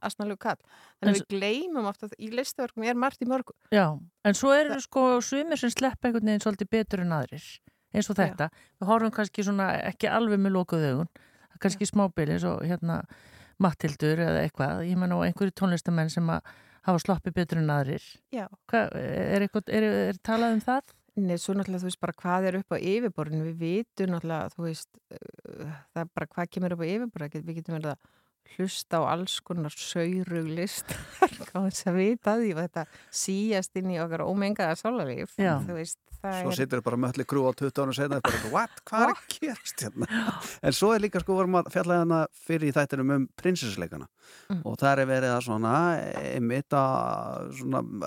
[0.00, 0.56] asnalegu kall.
[0.96, 3.52] Þannig En að við gleymum ofta að í listaverkum er margt í mörgu.
[3.74, 3.84] Já,
[4.24, 7.44] en svo eru sko sumir sem sleppa einhvern veginn svolítið betur en aðrir
[7.94, 8.48] eins og þetta.
[8.80, 12.64] Við horfum kannski svona ekki alveg með lokuð augun, Það er kannski smábili eins og
[12.66, 13.02] hérna
[13.62, 16.42] Mattildur eða eitthvað, ég menn á einhverju tónlistamenn sem að
[16.84, 18.04] hafa sloppið betur en aðrir.
[18.34, 18.46] Já.
[18.70, 20.94] Hvað, er, eitthvað, er, er talað um það?
[21.14, 24.66] Nei, svo náttúrulega þú veist bara hvað er upp á yfirborðinu, við vitum náttúrulega, þú
[24.66, 28.10] veist, uh, það er bara hvað kemur upp á yfirborðinu, við getum verið að
[28.54, 30.98] hlusta á alls konar sauruglistar,
[31.48, 32.84] hvað þess að vita því og þetta
[33.22, 36.58] síjast inn í okkar ómengaða sálarlíf, þú veist, það Svo er...
[36.58, 40.08] sittur bara mölli krú á 20 ára setna bara, what, hvað er að gerast hérna?
[40.64, 44.08] En svo er líka sko vorum að fjalla hérna fyrir í þættinum um prinsessleikana
[44.50, 44.60] Mm.
[44.68, 45.72] og það er verið að svona
[46.20, 47.60] einmitt að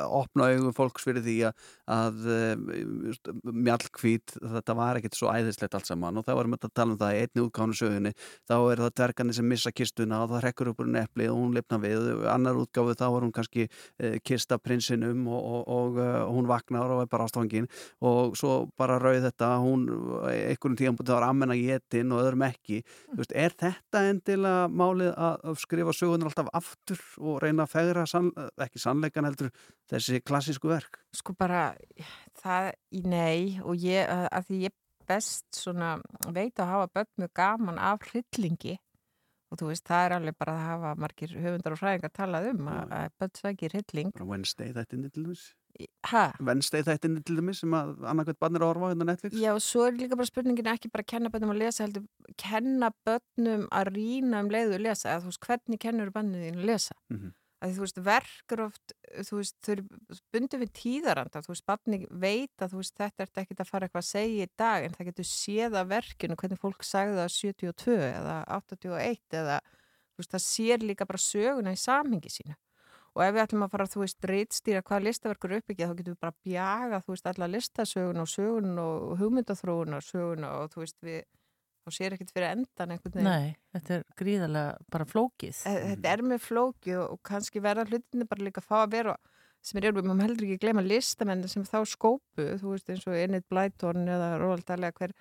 [0.05, 1.55] opna augum fólks fyrir því að,
[1.95, 2.28] að
[3.68, 6.20] mjallkvít þetta var ekkert svo æðislegt allt saman.
[6.20, 8.13] Og það varum að tala um það í einni útgánu sögunni.
[8.49, 11.55] Þá er það dvergarnir sem missa kistuna og það rekkur upp úr nepli og hún
[11.57, 12.11] lifna við.
[12.30, 16.93] Annar útgáfu þá var hún kannski eh, kista prinsinum og, og, og uh, hún vaknar
[16.93, 17.70] og er bara ástofangin
[18.05, 18.07] og
[18.38, 19.86] svo bara rauð þetta hún
[20.30, 22.82] einhvern tíðan búið að vera ammenna getin og öðrum ekki.
[23.12, 28.08] Þú veist, er þetta endilega málið að, skrifa sögunar alltaf aftur og reyna að fegra
[28.10, 28.32] sann,
[28.68, 29.53] ekki sannleikan heldur
[29.91, 30.99] þessi klassísku verk?
[31.16, 31.70] Sko bara,
[32.41, 34.78] það í nei og ég, að, því ég
[35.08, 35.95] best svona,
[36.36, 38.78] veit að hafa börn mjög gaman af hryllingi.
[39.47, 42.66] Og þú veist, það er alveg bara að hafa margir höfundar og fræðingar talað um
[42.68, 44.10] að, að börn sækir hrylling.
[44.20, 45.45] Wednesday þættinni til dæmis
[46.39, 49.36] Wednesday þættinni til dæmis sem að annarkvæmt barnir að horfa á hérna Netflix.
[49.38, 52.05] Já, og svo er líka bara spurningin ekki bara að kenna börnum að lesa, heldur
[52.39, 56.61] kenna börnum að rýna um leiðu að lesa eða þú veist, hvernig kennur börnum þín
[56.61, 56.97] að lesa?
[57.13, 57.34] Mhm.
[57.57, 58.91] að þú veist, verkur oft
[59.25, 59.84] þú veist, þau eru
[60.36, 63.88] bundið við tíðaranda þú veist, barni veit að þú veist þetta ert ekki að fara
[63.88, 67.34] eitthvað að segja í dag en það getur séð að verkinu hvernig fólk sagði það
[67.34, 72.53] 72 eða 81 eða þú veist, það sér líka bara söguna í samhengi sínu
[73.18, 76.13] og ef við ætlum að fara, þú veist, reytstýra hvað listaverkur er uppbyggja, þá getum
[76.13, 80.84] við bara bjaga, þú veist, alla listasögun og sögun og hugmyndaþróun og sögun og þú
[80.84, 81.24] veist, við,
[81.82, 83.32] þá sér ekkert fyrir endan einhvern veginn.
[83.32, 85.63] Nei, þetta er gríðarlega bara flókið.
[85.65, 89.18] Þetta er með flókið og, kannski verða hlutinni bara líka að fá að vera
[89.65, 93.07] sem er, við maður heldur ekki að gleyma listamenn sem þá skópu, þú veist, eins
[93.09, 95.15] og Enid Blyton eða Róald Dalega hver,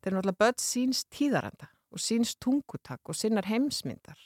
[0.00, 4.18] þeir eru náttúrulega börn síns tíðaranda og síns tungutak og sinnar heimsmyndar.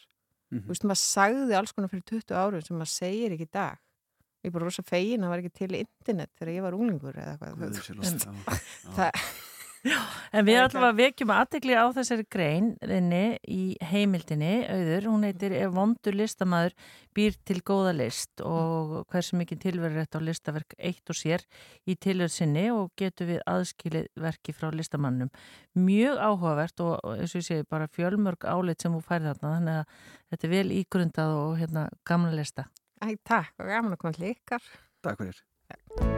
[0.52, 0.62] Mhm.
[0.64, 3.78] Þú veist, maður sagði alls konar fyrir 20 árum sem maður segir ekki í dag.
[4.44, 7.34] Ég er bara rosa fegin, það var ekki til internet þegar ég var unglingur eða
[7.34, 7.58] eitthvað.
[7.58, 9.10] Guð sé lost, En- já,
[9.88, 9.98] já.
[10.32, 15.54] En við er ætlum að vekjum aðtekli á þessari greinni í heimildinni, auður, hún heitir
[15.58, 16.74] Ef vondur listamæður
[17.16, 21.44] býr til góða list og hversu mikið tilverður þetta á listaverk eitt og sér
[21.88, 25.32] í tilverð sinni og getur við aðskilið verki frá listamannum.
[25.78, 29.80] Mjög áhugavert og eins og ég segi bara fjölmörg áleitt sem þú færði þarna, þannig
[29.80, 32.68] að þetta er vel ígrundað og hérna gamla lista.
[33.02, 34.72] Æ, takk og gaman að koma til ykkar.
[35.02, 36.16] Takk fyrir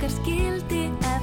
[0.00, 1.19] okkar skildi eftir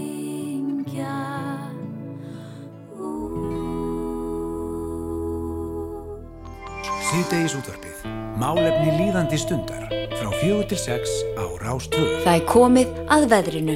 [7.10, 8.08] Síðdegis útvarpið.
[8.40, 9.84] Málefni líðandi stundar.
[10.16, 12.24] Frá fjögur til sex á Rástvöðu.
[12.24, 13.76] Það er komið að veðrinu.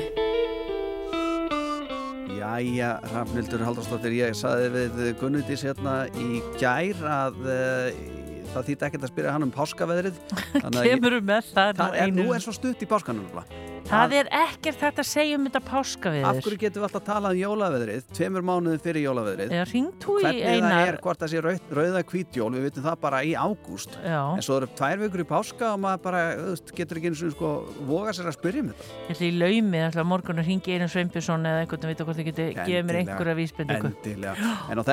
[2.38, 8.17] Jæja, Rafnildur Haldarsdóttir, ég saði við Gunnudís hérna í gær að uh,
[8.58, 10.20] það þýtti ekkert að spyrja hann um páskaveðrið.
[10.78, 13.28] Kemur með það er, nú er svo stutt í páskanum.
[13.88, 17.04] Það er ekkert þetta að segja um þetta páska við Af hverju getum við alltaf
[17.08, 19.54] talað um jólaveðrið tveimur mánuðin fyrir jólaveðrið?
[19.56, 22.66] Eða ringt þú í Hvernig það einar er, hvort það sé rauð, rauða hvítjól við
[22.68, 23.92] vitum það bara í ágúst.
[24.04, 24.22] Já.
[24.34, 27.32] en svo eru tvær vikur í páska og maður bara veist, getur ekki eins og
[27.38, 27.50] sko
[27.88, 28.86] voga sér að spyrja um þetta.
[29.08, 32.30] Ég ætla í laumi, að morgun að ringi Einar Sveinbjörnsson eða einhvern veit hvort þið
[32.32, 33.94] geti gefið mér einhverja vísbendingu.
[33.94, 34.36] Endilega.
[34.68, 34.84] En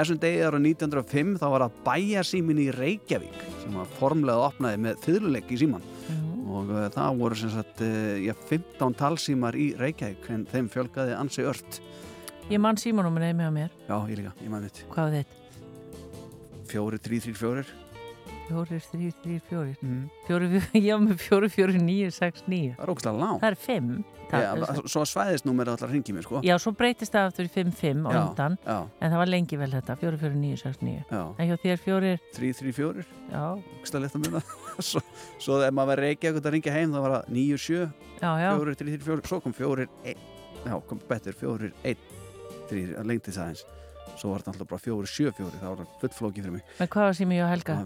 [6.44, 7.14] á þessum degi ára 1905 þá var það bæjarsýmin í Reykjavík sem var formlega opnaði
[7.14, 9.70] með þyrluleik í síman og uh, það voru sem sagt uh, já, 15 talsímar í
[9.80, 11.80] Reykjavík en þeim fjölgaði ansi ört.
[12.50, 13.70] Ég mann símanúmer eða með á mér.
[13.88, 15.40] Já, ég líka, ég maður mitt Hvað var þitt?
[16.74, 17.83] 4, 3, 3, 4
[18.44, 19.76] Fjórir, þrýr, þrýr, fjórir.
[19.80, 20.02] Mm.
[20.26, 22.74] Fjórir, fjórir, já með fjórir, fjórir, níu, sex, níu.
[22.76, 23.94] Það er ógæslega lág Það er fimm
[24.34, 24.50] Já,
[24.90, 26.40] svo svæðisnúmer allar ringi mér sko.
[26.44, 28.56] Já, svo breytist það aftur í 5-5 á Já, undan.
[28.64, 28.76] já.
[28.98, 31.22] En það var lengi vel þetta, 4-4-9-6-9 Já.
[31.38, 32.24] En hjá þér fjórir?
[32.34, 33.44] 3, 3, 4 Já.
[33.54, 34.42] Ógæslega lett að muna.
[34.88, 35.04] Svo,
[35.38, 37.78] svo þegar maður var reykja að ringja heim þá var það 9, 7
[38.18, 38.50] Já, já.
[38.58, 40.28] 4, 3, 3, 4 Svo kom 4, 1
[40.64, 42.04] Já, kom betur 4, 1
[42.72, 43.66] 3, lengti það eins
[44.18, 46.66] Svo var þetta alltaf bara 4, 7, 4 Það var það fullflóki fyrir mig.
[46.78, 47.78] Men hvað var sími hjá Helga?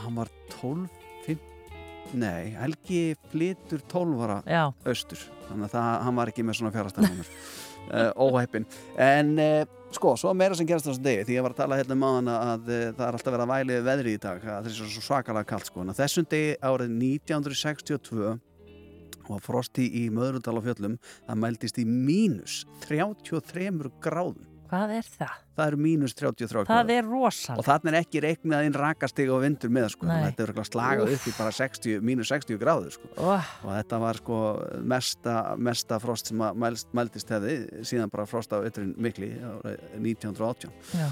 [0.00, 0.86] Hann var 12,
[1.26, 1.38] 5
[2.20, 4.40] Nei, Helgi flytur 12 ára
[4.90, 7.28] austur Þannig að það, hann var ekki með svona fjárhastæðanumur
[7.94, 8.66] uh, Óheppin
[8.98, 9.62] En uh,
[9.94, 12.32] sko, svo meira sem gerast þessum degi Því ég var að tala hérna um aðan
[12.34, 15.04] að uh, það er alltaf verið að væli veðri í dag að Það er svo
[15.06, 15.86] svakalega kalt sko.
[16.00, 18.34] Þessum degi árið 1962
[19.30, 25.38] og frosti í Möðrundal á fjöllum það mældist í mínus 33 gráðum Hvað er það?
[25.58, 29.40] það eru mínus 33 Það er rosalega og þarna er ekki reiknað inn rakastig og
[29.42, 30.06] vindur með sko.
[30.06, 33.10] Þetta er slagað upp í bara 60, mínus 60 gráður sko.
[33.18, 33.50] oh.
[33.64, 34.38] og þetta var sko
[34.94, 40.70] mesta, mesta frost sem mælst, mældist hefði síðan bara frost á ytrin mikli árið 1918
[40.94, 41.08] Já.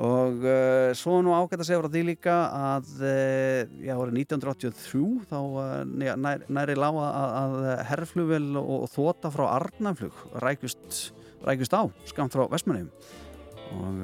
[0.00, 5.02] Og uh, svo nú ágætt að segja frá því líka að uh, já, árið 1983
[5.28, 5.74] þá uh,
[6.16, 11.02] nær, næri lága að, að herrflugvel og, og þóta frá Arnaflug rækjust,
[11.44, 12.88] rækjust á skamt frá Vestmannheim
[13.72, 14.00] og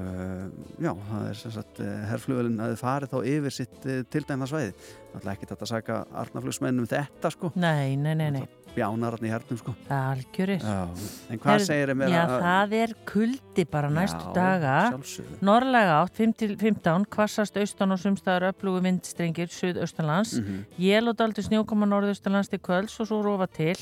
[0.81, 4.71] já, það er sem sagt herrflugvelin að þið farið þá yfir sitt tildæmna svæði.
[5.13, 7.51] Alltaf ekki þetta að saka Arnaflugsmennum þetta sko.
[7.53, 8.47] Nei, nei, nei, nei
[8.79, 9.75] bjánararni í hernum sko.
[9.93, 10.87] Algjörir Já,
[11.31, 14.75] en hvað segir mér Já, að- það er kuldi bara næstu Já, daga.
[14.93, 15.39] sjálfsögðu.
[15.43, 20.39] Norrlega átt 5-15 kvassast austan og sumstaðar öflugu vindstrengir suðaustanlands.
[20.39, 20.65] Mhm.
[20.79, 23.77] jél og daldi snjókoma norðaustanlands til kvölds og svo rofa til.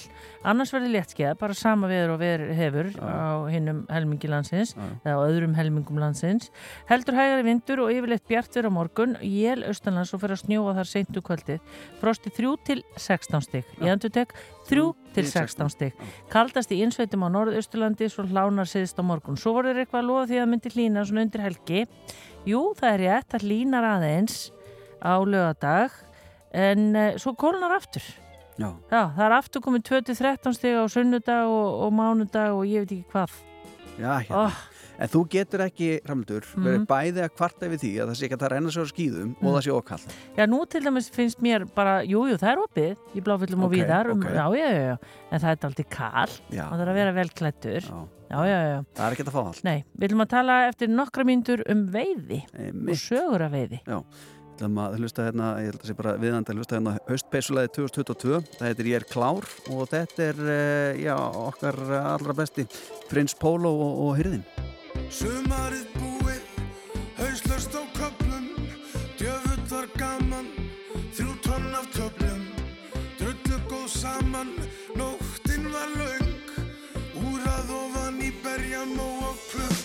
[0.45, 4.75] Annars verður léttskeið, bara sama veður og veður hefur á hinnum helmingi landsins
[5.05, 6.51] eða á öðrum helmingum landsins.
[6.89, 9.17] Heldur hægari vindur og yfirleitt bjart verður á morgun.
[9.23, 11.61] Jél austanlands og fyrir að snjóa þar seintu kvöldið.
[12.01, 13.65] Frosti 3 til 16 stig.
[13.81, 14.33] Ég endur tek
[14.69, 14.86] 3
[15.17, 16.05] til 16 stig.
[16.33, 19.39] Kaldast í innsveitum á norðausturlandi svo hlánar siðst á morgun.
[19.41, 21.87] Svo voru þeir eitthvað að lofa því að það myndi hlýna svona undir helgi.
[22.47, 24.39] Jú það er rétt að hlýnar aðeins
[25.03, 25.99] á lögadag
[26.57, 28.05] en uh, svo kólnar aftur.
[28.57, 28.71] Já.
[28.89, 33.11] það er aftur komið 2-13 stig á sunnudag og, og mánudag og ég veit ekki
[33.13, 33.35] hvað.
[33.97, 34.47] Já, hérna.
[34.47, 34.63] Oh.
[34.99, 36.87] En þú getur ekki, Ramldur, verið Mhm.
[36.87, 39.31] bæði að kvarta við því að það sé ekki að það renna sér á skýðum
[39.37, 39.55] og Mm.
[39.57, 40.05] það sé okkall.
[40.39, 43.71] Já, nú til dæmis finnst mér bara, jú, jú, það er opið í bláfyllum og
[43.71, 44.29] Ok, víðar, um, ok.
[44.33, 44.99] já, já, já, já,
[45.33, 46.65] en það er aldrei kall Já.
[46.65, 47.81] og það er að vera vel klættur.
[48.27, 48.69] Já, já, já.
[48.73, 48.85] já.
[48.95, 49.65] Það er ekki að fá allt.
[49.65, 52.89] Nei, við viljum að tala eftir nokkra myndur um veiði Einmitt.
[52.91, 53.81] og sögur af veiði.
[53.87, 56.99] Já, við ætlum að hlusta hérna, ég held að sé bara viðandi að hlusta hérna
[57.07, 58.41] haustpeisulegði 2022.
[58.57, 62.67] Það heitir Ég er klár og þetta er, eh, já, okkar allra besti
[63.11, 64.45] Prins Pólo og, og Hyrðin.
[65.11, 66.43] Sumarið búið,
[67.17, 68.49] hauslöst á köplum,
[69.19, 70.51] djöfull var gaman,
[71.15, 72.43] þrjú tonn af töflum,
[73.21, 74.53] drullu góð saman,
[74.99, 76.37] nóttin var laung,
[77.23, 79.76] úrað ofan í berjan og klukkan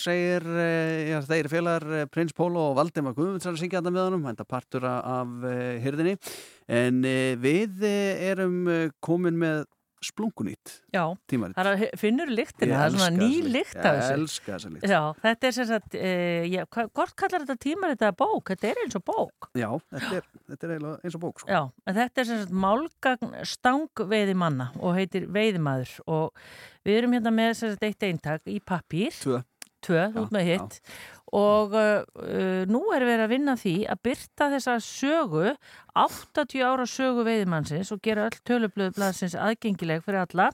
[0.00, 4.24] segir eh, já, þeir félagar eh, Prins Pólo og Valdimar Guðmundsson syngja þetta með honum,
[4.30, 5.36] þetta partur af
[5.84, 6.16] hyrðinni.
[6.72, 8.58] En uh, við erum
[9.04, 9.64] komin með
[10.02, 11.54] splunkunýtt Já, tímarit.
[11.54, 14.16] það er að finnur lyktina, Ég það er svona ný lykt af Ég þessu.
[14.18, 14.86] elska þessa lykt.
[14.90, 15.94] Já, þetta er sem sagt,
[16.50, 18.50] já, hva- hvort kallar þetta tímarit eða bók?
[18.50, 19.48] Þetta er eins og bók.
[19.54, 20.74] Já, þetta er, þetta er
[21.06, 21.44] eins og bók.
[21.44, 21.52] Sko.
[21.54, 26.42] Já, en þetta er sem sagt málgagn stangveiði manna og heitir veiðimaður og
[26.82, 29.14] við erum hérna með sem sagt eitt eintak í pappír.
[29.22, 29.38] Tvö.
[29.82, 30.80] Tvö, ert með hitt.
[31.32, 32.02] Og uh,
[32.68, 35.54] nú er verið að vinna því að byrta þessa sögu,
[35.96, 40.50] 80 ára sögu veiðimannsins og gera öll tölublöðblaðsins aðgengileg fyrir alla.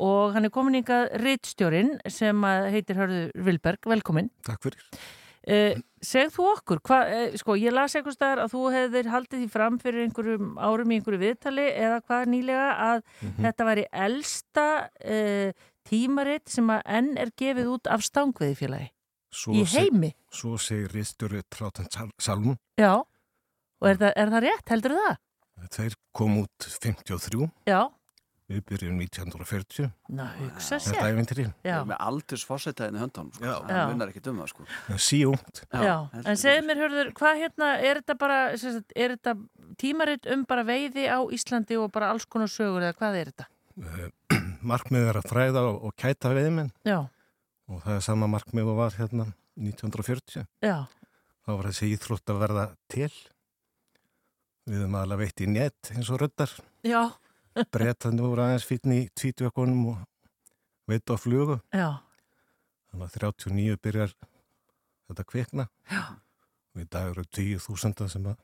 [0.00, 2.40] Og hann er komin yngað rittstjórin sem
[2.72, 4.30] heitir Hörður Vilberg, velkomin.
[4.48, 4.80] Takk fyrir.
[5.48, 9.44] Uh, segð þú okkur, hva, uh, sko ég las einhvers staðar að þú hefðir haldið
[9.44, 13.38] því fram fyrir einhverjum árum í einhverju viðtali eða hvað nýlega að Mhm.
[13.46, 14.66] þetta væri elsta
[15.04, 15.52] uh,
[15.88, 18.90] tímaritt sem að enn er gefið út af stangveiðifélagi
[19.32, 20.14] Svo í seg- heimi.
[20.32, 22.56] Svo segir Ríðstjóri Trátan Sal Salmún.
[22.80, 25.16] Já, og er það, er það rétt, heldur það?
[25.74, 27.80] Þeir kom út 53, Já,
[28.48, 29.90] við byrjum 1940.
[30.16, 30.94] ná, hugsa sér.
[30.94, 31.44] Þetta æventýri.
[31.66, 31.76] Já.
[31.84, 33.44] Með aldursforsetaðin í höndunum, sko.
[33.44, 33.54] Já.
[33.66, 33.82] Það Já.
[33.90, 34.66] munar ekki um það, sko.
[35.08, 35.62] Síungt.
[35.74, 39.36] Já, en segð mér hörður, hvað hérna, er þetta bara, sagt, er þetta
[39.82, 43.46] tímaritt um bara veiði á Íslandi og bara alls konar sögur eða hvað er þetta?
[44.62, 46.98] Markmið er að fræða og, og kæta veiðmenn Já,
[47.68, 49.28] og það er sama markmið og var hérna
[49.58, 50.46] 1940.
[50.64, 50.76] já,
[51.46, 53.12] Þá var þessi íþrótt að verða til.
[54.68, 56.50] Við höfum aðalega veitt í net eins og röddar.
[56.84, 57.02] já,
[57.74, 60.02] Bretandi voru aðeins fítni í tvítvökkunum og
[60.90, 61.60] veit á flugu.
[61.72, 61.88] já,
[62.90, 64.12] Þannig að 39 byrjar
[65.08, 65.68] þetta kvikna.
[65.90, 66.02] Já.
[66.74, 68.36] Og í dag eru 10.000 sem að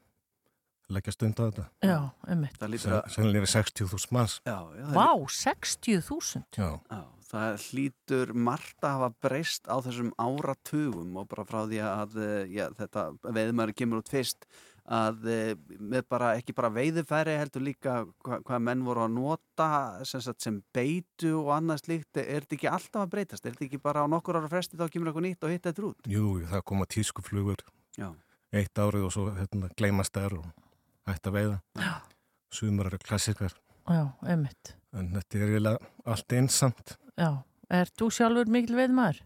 [0.92, 1.66] leggja stund á þetta.
[1.84, 1.98] já,
[2.28, 2.58] einmitt.
[2.60, 3.08] Það lítur að...
[3.14, 4.36] Sennilega við 60.000 manns.
[4.44, 5.08] Já, já, Vá,
[5.38, 6.44] 60.000?
[6.58, 6.68] Já.
[6.90, 7.00] Já,
[7.30, 12.54] það hlýtur margt að hafa breyst á þessum áratugum og bara frá því að eh,
[12.54, 14.48] já, þetta veiðmæri kemur út fyrst
[14.84, 17.94] að eh, með bara, ekki bara veiðifæri heldur líka
[18.24, 19.68] hva, hvað menn voru að nota
[20.04, 23.46] sem, sagt, sem beitu og annað slíkt er þetta ekki alltaf að breytast?
[23.46, 25.86] Er þetta ekki bara á nokkur ára fresti þá kemur eitthvað nýtt og hitt þetta
[25.88, 26.10] út?
[26.12, 27.64] Jú, það koma tískuflugur
[27.96, 28.10] Já.
[28.52, 30.52] eitt árið og svo hérna, gleymast þær og
[31.08, 31.58] hætt að veiða.
[31.80, 31.92] Já.
[32.54, 33.54] Sumar eru klassikar.
[33.90, 34.74] Já, einmitt.
[34.94, 36.94] En þetta er eiginlega allt einsamt.
[37.20, 37.30] Já,
[37.70, 39.20] er þú sjálfur mikil veiðmaður?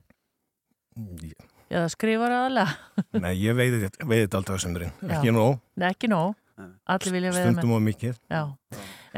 [1.22, 2.76] Ég- Eða skrifar aðalega?
[3.24, 4.92] Nei, ég veiði þetta alltaf á sömurinn.
[5.04, 5.18] Já.
[5.18, 6.36] Ekki nóg, Nei, ekki nóg.
[6.90, 8.16] Allir vilja veiða stundum og mikið.
[8.32, 8.40] Já.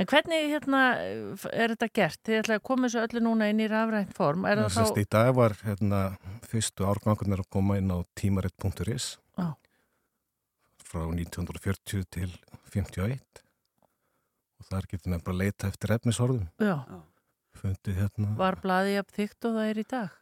[0.00, 2.18] En hvernig hérna er þetta gert?
[2.26, 4.44] Þið ætlaði að koma þessu öllu núna inn í rafrænt form.
[4.50, 5.00] Er það Sest, þá...
[5.00, 6.00] í dag var hérna,
[6.50, 9.06] fyrstu árgangurnar að koma inn á tímaritt.is
[9.40, 9.46] Já.
[10.90, 12.30] Frá 1940 til
[12.74, 13.44] 51
[14.60, 16.46] og þar getur nefnilega að leita eftir efnisorðum.
[16.60, 16.76] Já.
[17.60, 20.16] Fundið hérna, Var blaðið jafn þygt og það er í dag?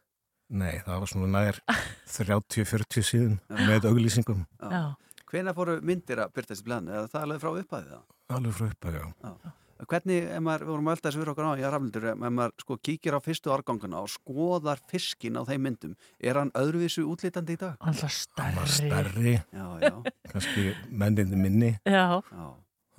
[0.49, 1.59] nei það var svona nær
[2.15, 3.35] 30-40 síðan
[3.69, 4.45] með auglýsingum.
[4.63, 4.81] Já.
[5.29, 6.31] Hvenær fóru myndir að
[6.63, 6.95] í blæðinu?
[6.97, 8.05] Er það alveg frá upphæðið það?
[8.37, 9.11] Alveg frá upphæði, já.
[9.29, 9.51] Já.
[9.87, 12.51] Hvernig, ef maður, við vorum að ölda þessu fyrir okkur á, ég rafnildur, ef maður
[12.59, 17.55] sko kíkir á fyrstu árganguna og skoðar fiskin á þeim myndum, er hann öðruvísu útlítandi
[17.55, 17.77] í dag?
[17.79, 18.43] Hann var stærri.
[18.43, 19.93] Hann var stærri, Já, já.
[20.33, 21.71] kannski menninni minni.
[21.87, 22.19] Já.
[22.19, 22.49] Já.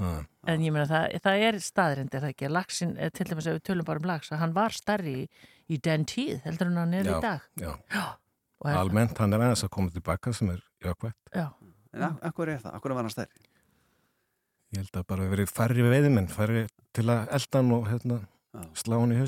[0.01, 0.11] Ha.
[0.49, 2.49] En ég meina það, það er staðrind, er það ekki?
[2.49, 5.29] Laxin, eh, til dæmis ef við tölum bara um lax, að hann var stærri í,
[5.69, 7.41] í den tíð, heldur en hann er Já, í dag.
[7.61, 7.75] já.
[8.65, 11.13] Og er- Almennt hann er aðeins að koma tilbaka sem er jákvæmt.
[11.37, 11.51] Já.
[11.93, 12.75] En ak- akkur er það?
[12.81, 13.45] Akkur var hann stærri?
[14.71, 18.21] Ég held að bara verið færri veiðimenn, færri til að eldan og hérna,
[18.79, 19.19] slá hann í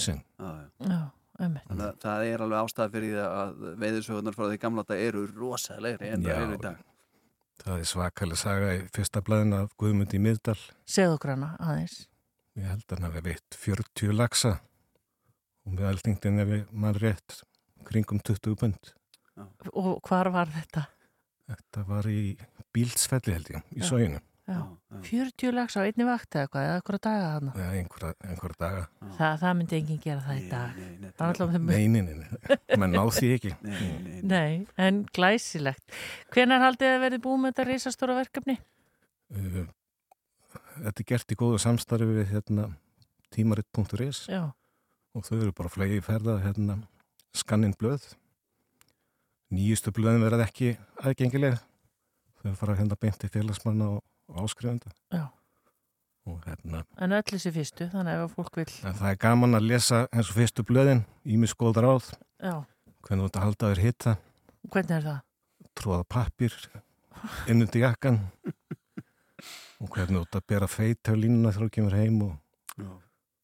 [1.43, 1.67] einmitt.
[1.69, 5.23] Þannig að það er alveg ástæði fyrir því að veiðisögunar frá því gamla þetta eru
[5.37, 6.81] rosalegri en það eru í dag.
[7.63, 10.59] Það er svakalega saga í fyrsta blæðin af Guðmundi í Miðdal.
[10.89, 11.99] Segðu okkur hana aðeins.
[12.59, 14.57] Ég held að hann hafi veitt 40 laxa
[15.63, 17.39] og með eldingdin er við mann rétt
[17.89, 18.93] kringum 20 pund.
[19.73, 20.87] Og hvar var þetta?
[21.53, 22.35] Þetta var í
[22.73, 23.89] Bílsfelli held ég, í Já.
[24.47, 24.79] Sóginu.
[24.93, 25.03] Já.
[25.09, 27.53] 40 lags á einni vakt eða hvað, eða að daga þarna.
[27.57, 28.87] Já, einhverja, einhverja daga.
[29.19, 30.81] Það, það myndi enginn gera það í dag.
[31.27, 31.69] Alltaf um...
[31.71, 32.59] Nei, nei, nei, nei.
[32.79, 33.55] menn ná því ekki.
[34.23, 36.01] Nei, en glæsilegt.
[36.35, 38.59] Hvenær haldið að verði búið með þetta reisastóra verkefni?
[39.33, 39.65] Uh,
[40.53, 42.71] Þetta er gert í góðu samstarfi við hérna,
[43.33, 44.53] tímaritt.is Já.
[45.17, 46.79] og þau eru bara flegi ferða hérna,
[47.37, 48.05] skannin blöð.
[49.53, 50.75] Nýjustu blöðin verða ekki
[51.05, 51.59] aðgengileg.
[52.43, 54.01] Þau fara hérna beint til félagsmanna og,
[54.33, 54.91] og áskrifenda.
[55.13, 55.29] Já.
[56.27, 58.69] Og hérna, En öll þessi fyrstu, þannig ef fólk vil...
[58.87, 62.61] en það er gaman að lesa eins og fyrstu blöðin, ímis góð ráð, Já.
[63.03, 64.13] hvernig þú ert að halda þér hitta,
[64.71, 65.21] Hvernig er það?
[65.75, 66.55] tróða pappir
[67.51, 68.21] innundi jakkan
[69.83, 72.35] og hvernig þú ert að bera feit á línuna þegar þú kemur heim og,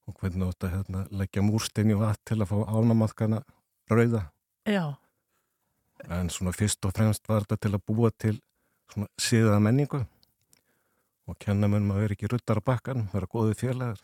[0.06, 3.40] og hvernig þú ert að hérna, leggja múrstein í vatn til að fá ánamaðkana
[3.90, 4.23] rauða.
[4.69, 4.85] Já.
[6.15, 8.36] En svona fyrst og fremst var þetta til að búa til
[8.93, 10.05] svona síðaða menningu
[11.28, 14.00] og kenna mönnum að vera ekki ruttar á bakkan, vera góðið félagar.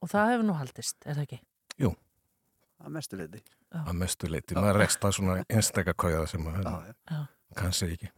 [0.00, 1.40] Og það hefur nú haldist, er það ekki?
[1.82, 1.90] Jú,
[2.80, 3.42] Að mestu leiti.
[3.76, 4.54] að mestu leiti.
[4.56, 7.26] Maður rekst að svona einstakka kauða sem maður
[7.58, 8.08] kannski ekki.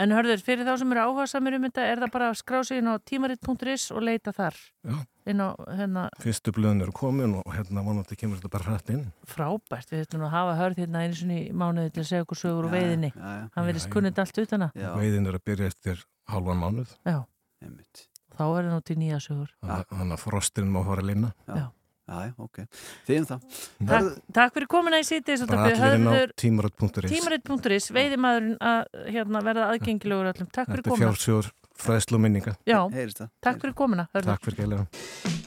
[0.00, 2.62] En hörður, fyrir þá sem eru áhuga samir um þetta, er það bara að skrá
[2.66, 4.56] sig inn á tímarit.is og leita þar?
[4.88, 4.96] Já.
[5.30, 5.48] Inn á,
[5.78, 9.04] hérna, Fyrstu blöðin eru komin og hérna vonandi kemur þetta bara hrætt inn.
[9.28, 12.40] frábært, við ætlum að hafa hörð hérna einu sinni í mánuði til að segja okkur
[12.40, 13.12] sögur úr veiðinni.
[13.14, 13.44] já, já.
[13.54, 14.80] Hann verðist kunnit allt utan að.
[14.96, 16.02] Veiðin er að byrja eftir
[16.34, 16.94] halvan mánuð.
[17.06, 17.18] Já.
[17.60, 18.06] Einmitt.
[18.36, 19.52] Þá er það nú til nýja sögur.
[19.66, 21.32] Þannig að frostin má fara að linna.
[21.46, 21.66] Já.
[22.10, 22.58] Já, já, ok.
[23.06, 23.42] Þið um það.
[23.86, 27.12] Takk, takk fyrir komuna í sítið Bara allir inn á tímarit.is.
[27.12, 28.80] Tímarit.is, veiðimaðurinn að
[29.14, 30.48] hérna, verða aðgengilegur öllum.
[30.50, 31.12] Takk fyrir Þetta er komuna.
[31.12, 32.56] fjársugur fræðslu og minninga.
[32.66, 33.30] Já, Heyrist það.
[33.46, 34.08] takk fyrir komuna.
[34.10, 34.32] Hörður.
[34.34, 35.46] Takk fyrir gælega.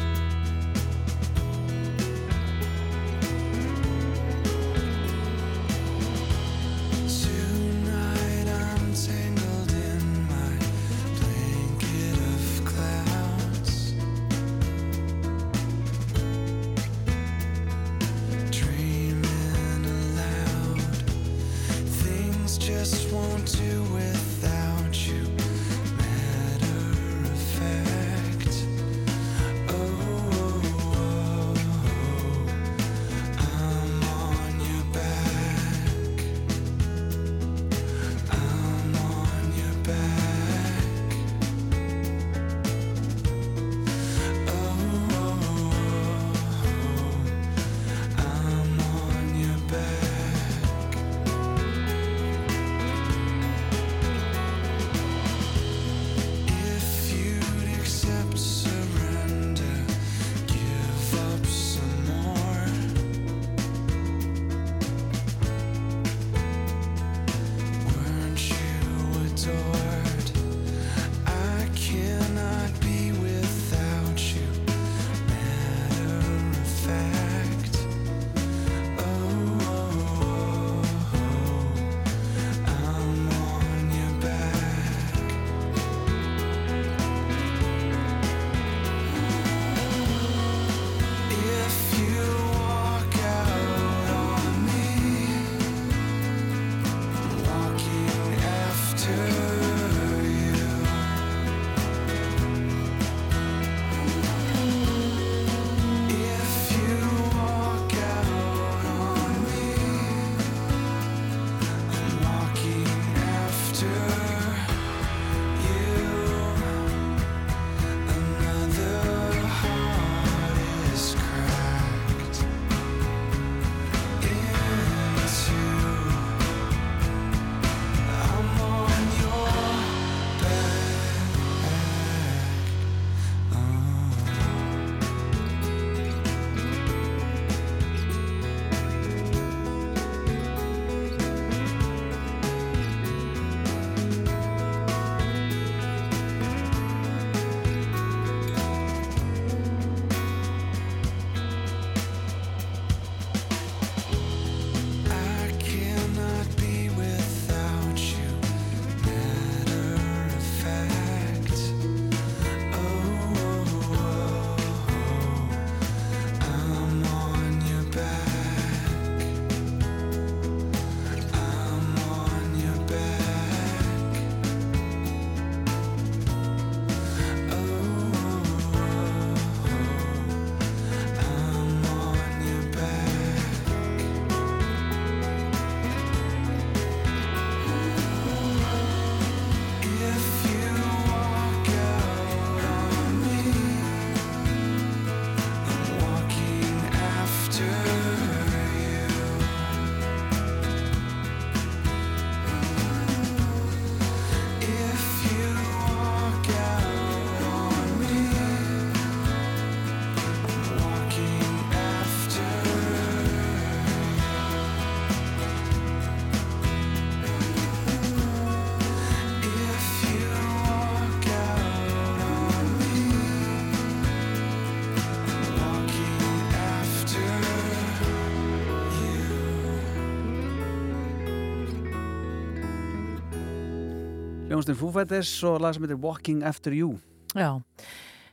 [234.61, 236.99] Hljóðumstin Foo Fighters og lag sem heitir Walking After You.
[237.33, 237.57] Já.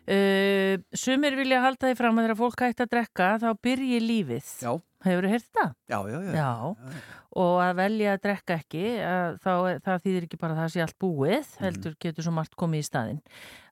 [0.09, 4.51] Uh, sumir vilja halda því fram að þegar fólk hægt að drekka þá byrji lífið.
[4.61, 4.73] Já.
[5.07, 5.73] Hefur þið heyrt það?
[5.89, 6.33] Já, já, já.
[6.35, 7.03] Já,
[7.39, 9.53] og að velja að drekka ekki, að, þá,
[9.87, 12.89] það þýðir ekki bara að það sé allt búið, heldur getur svo margt komið í
[12.89, 13.21] staðinn.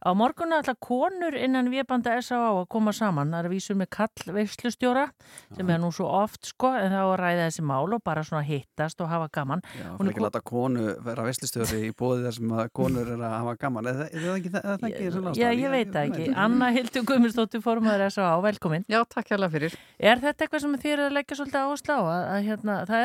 [0.06, 2.52] Á morgunu ætla konur innan viðbanda S.A.A.
[2.60, 5.02] að koma saman, það er að vísur með kall veislustjóra,
[5.56, 8.44] sem er nú svo oft sko, en þá að ræða þessi mál og bara svona
[8.46, 9.64] hittast og hafa gaman.
[9.74, 12.70] Já, Hún fyrir er ekki að láta konu vera veislistöri í bóði þar sem að
[12.78, 13.90] konur er að hafa gaman.
[13.90, 16.30] Er það, er það ekki, er það ekki svona Já, ég veit það ekki.
[16.46, 18.38] Anna Hildur Guðmundsdóttir formaður S.A.A.
[18.46, 18.86] velkomin.
[18.86, 19.74] Já, takk hjá fyrir.
[19.98, 22.00] Er þetta eitthvað sem þið eru að leggja svolítið áherslu á?
[22.06, 23.02] Að, að, hérna, það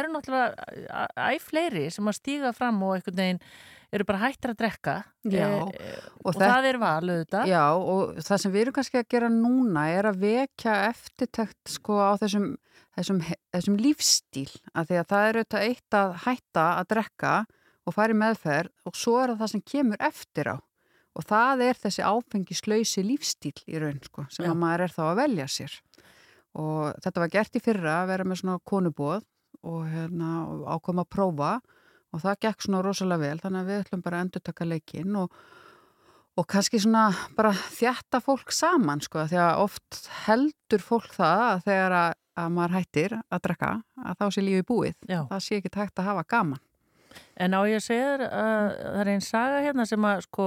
[3.92, 4.96] eru að eru bara hættir að drekka
[5.28, 7.52] Já, e, og, og það er val auðvitað.
[7.52, 12.00] Já, og það sem við erum kannski að gera núna er að vekja eftirtækt sko
[12.00, 12.48] á þessum,
[12.98, 17.34] þessum, þessum lífstíl, af því að það er auðvitað eitt að hætta að drekka
[17.86, 20.58] og fara í meðferð og svo er það það sem kemur eftir á
[21.12, 24.54] og það er þessi áfengislausi lífstíl í raun sko, sem Já.
[24.54, 25.74] að maður er þá að velja sér
[26.62, 29.26] og þetta var gert í fyrra að vera með svona konubóð
[29.68, 31.52] og, hérna, og ákoma að prófa
[32.14, 35.16] og það gekk svona rosalega vel þannig að við ætlum bara að endur taka leikinn
[35.16, 35.36] og,
[36.38, 37.06] og kannski svona
[37.38, 42.50] bara þjætta fólk saman sko því að oft heldur fólk það að þegar að, að
[42.58, 43.72] maður hættir að drekka
[44.06, 45.22] að þá sé lífið búið Já.
[45.32, 46.60] það sé ekki tækt að hafa gaman
[47.36, 50.46] En á ég að segja þér að það er einn saga hérna sem að sko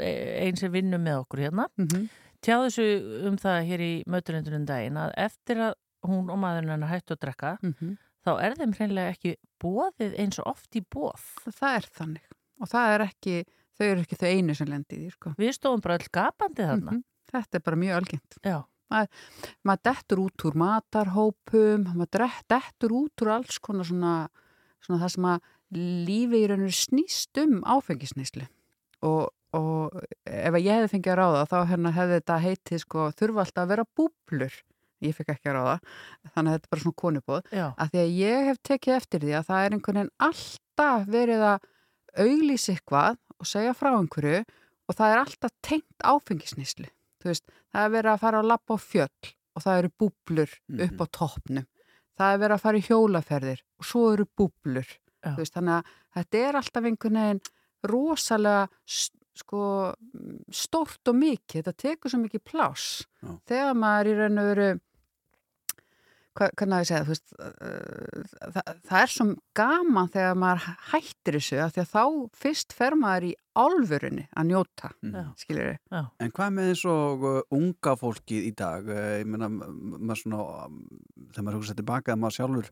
[0.00, 2.06] einn sem vinnur með okkur hérna mm -hmm.
[2.40, 5.74] tjáðu þessu um það hér í möturindunum daginn að eftir að
[6.08, 7.96] hún og maðurinn hennar hættu að drekka Mhm.
[8.26, 11.26] Þá er þeim hreinlega ekki bóðið eins og oft í bóð.
[11.46, 13.34] það er þannig og það er ekki,
[13.76, 16.64] þau eru ekki þau einu sem lendi í því sko Við stóðum bara öll gapandi
[16.66, 16.96] þarna.
[16.96, 17.04] Mhm.
[17.32, 18.58] þetta er bara mjög algengt Já.
[18.90, 19.08] maður,
[19.66, 24.12] maður dettur út úr matarhópum maður dettur út úr alls konar svona,
[24.84, 25.40] svona það sem að
[26.06, 28.46] lífi í rauninu snýst um áfengisnýslu
[29.02, 33.42] og, og ef ég hefði fengið að ráða þá hérna hefði þetta heitið sko þurfa
[33.44, 34.54] alltaf að vera búblur
[35.04, 35.76] ég fekk ekki að ráða
[36.32, 39.34] þannig að þetta er bara svona konubóð að því að ég hef tekið eftir því
[39.36, 41.70] að það er einhvern veginn alltaf verið að
[42.26, 44.44] auglýsa eitthvað og segja frá einhverju
[44.86, 46.88] og það er alltaf tengt áfengisnýslu
[47.26, 50.54] það er verið að fara að lappa á fjöll og það eru búblur
[50.86, 51.66] upp á toppnum.
[52.16, 54.88] Það er verið að fara í hjólaferðir og svo eru búblur.
[55.36, 57.40] Veist, þannig að þetta er alltaf einhvern veginn
[57.90, 58.68] rosalega
[59.36, 59.62] sko
[60.54, 63.32] stórt og mikið, þetta tekur svo mikið pláss Já.
[63.50, 64.68] þegar maður í raun og veru
[66.36, 69.26] hvernig að ég segja veist, það, það er svo
[69.56, 72.02] gaman þegar maður hættir þessu af því að þá
[72.42, 75.24] fyrst fer maður í álfurunni að njóta, Já.
[75.40, 75.78] skilur við.
[76.20, 78.86] En hvað með eins og uh, unga fólkið í dag?
[78.88, 80.78] Uh, Ég meina, m- maður svona, um,
[81.32, 82.70] þegar maður hugsa tilbaka að maður sjálfur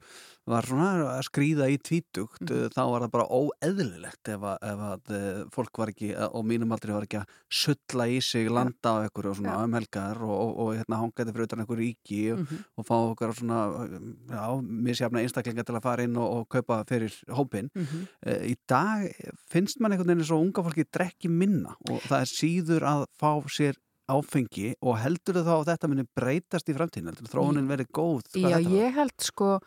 [0.54, 4.82] var svona að skrýða í tvítugt, uh, þá var það bara óeðlilegt ef að, ef
[4.90, 8.96] að uh, fólk var ekki, og mínum aldrei var ekki að sulla í sig, landa
[9.00, 9.64] á ekkur og svona Já.
[9.68, 12.64] um helgar og, og, og hérna hangaði fyrir utan einhver ríki og, Mhm.
[12.76, 13.60] og fá okkar svona,
[14.28, 17.70] já, misjafna einstaklinga til að fara inn og, og kaupa fyrir hópin.
[17.78, 19.06] Uh, Í dag
[19.50, 23.06] finnst mann einhvern veginn eins og unga fólki drekki minna og það er síður að
[23.20, 23.78] fá sér
[24.10, 28.22] áfengi og heldur þau þá að þetta muni breytast í framtíðin, heldur þróunin verið góð
[28.36, 29.60] Já, ég held sko,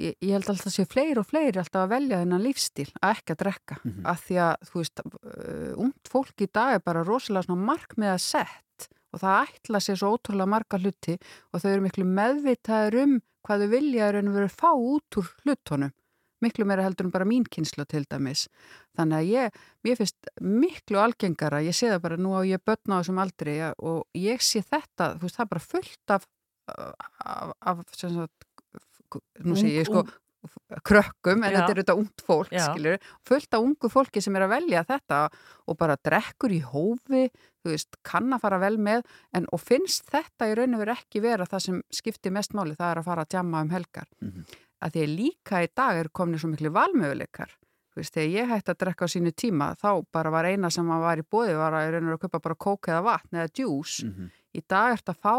[0.00, 3.10] ég, ég held alltaf að sé fleiri og fleiri alltaf að velja þennan lífstíl að
[3.18, 4.06] ekki að drekka, Mhm.
[4.06, 8.14] af því að þú veist, uh, ungt fólk í dag er bara rosalega svona markmið
[8.14, 11.18] að sett og það ætla sér svo ótrúlega marga hluti
[11.52, 15.28] og þau eru miklu meðvitaður um hvað þau vilja er en veru fá út úr
[15.44, 15.92] hlutunum
[16.42, 18.46] miklu meira heldur en bara mín kynslu til dæmis.
[18.98, 22.94] Þannig að ég, mér finnst miklu algengara, ég sé það bara nú á ég börn
[22.94, 26.26] á þessum aldri ja, og ég sé þetta, þú veist, það er bara fullt af,
[26.72, 28.50] af, af sem sagt,
[29.44, 30.04] nú sé ég sko,
[30.82, 31.60] krökkum, en Já.
[31.60, 32.98] þetta er þetta ungt fólk, skilur,
[33.28, 35.20] fullt af ungu fólki sem er að velja þetta
[35.70, 37.28] og bara drekkur í hófi,
[37.62, 39.06] þú veist, kann að fara vel með,
[39.36, 42.74] en og finnst þetta í raun og veru ekki vera það sem skiptir mest máli,
[42.78, 44.10] það er að fara að djamma um helgar.
[44.24, 44.44] Mhm.
[44.82, 47.50] Að því líka í dag er komin svo miklu valmöguleikar.
[47.94, 51.20] Veist, þegar ég hætti að drekka á sínu tíma, þá bara var eina sem var
[51.20, 53.98] í bóði var að veru að kaupa bara kók eða vatn eða djús.
[54.06, 54.30] Mhm.
[54.56, 55.34] Í dag ert að fá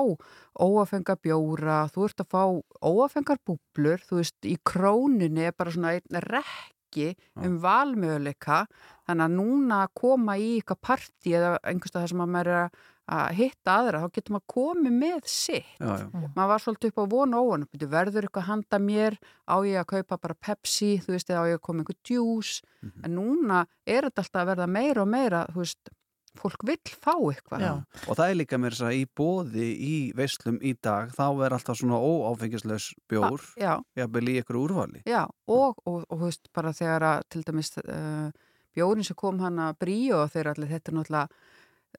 [0.58, 2.44] óafengar bjóra, þú ert að fá
[2.82, 8.68] óafengar búblur, þú veist, í krónunni er bara svona einn rekki um valmöguleika,
[9.08, 12.60] þannig að núna að koma í eitthvað partí eða einhverstað þar sem að maður er
[12.64, 12.72] að-
[13.12, 15.66] að hitta aðra, þá getur maður komið með sitt.
[15.80, 16.06] Já, já.
[16.38, 19.90] Maður var svolítið upp á vonu og Bíddu, verður eitthvað handa mér, á ég að
[19.92, 23.04] kaupa bara Pepsi, þú veist, eða á ég að koma einhver djús, Mhm.
[23.06, 25.90] en núna er þetta alltaf að verða meira og meira, þú veist,
[26.36, 27.60] fólk vill fá eitthvað.
[27.62, 27.74] Já.
[28.10, 31.54] Og það er líka mér þess að í bóði í veislum í dag, þá er
[31.54, 33.84] alltaf svona óáfengislaus bjór, Já.
[33.96, 35.04] jafnvel í ykkur úrvali.
[35.06, 38.32] Já, og, og, og þú veist, bara þegar að til dæmis uh,
[38.76, 41.30] bjórin sem kom hann að bríu og þeir allir, þetta er náttúrulega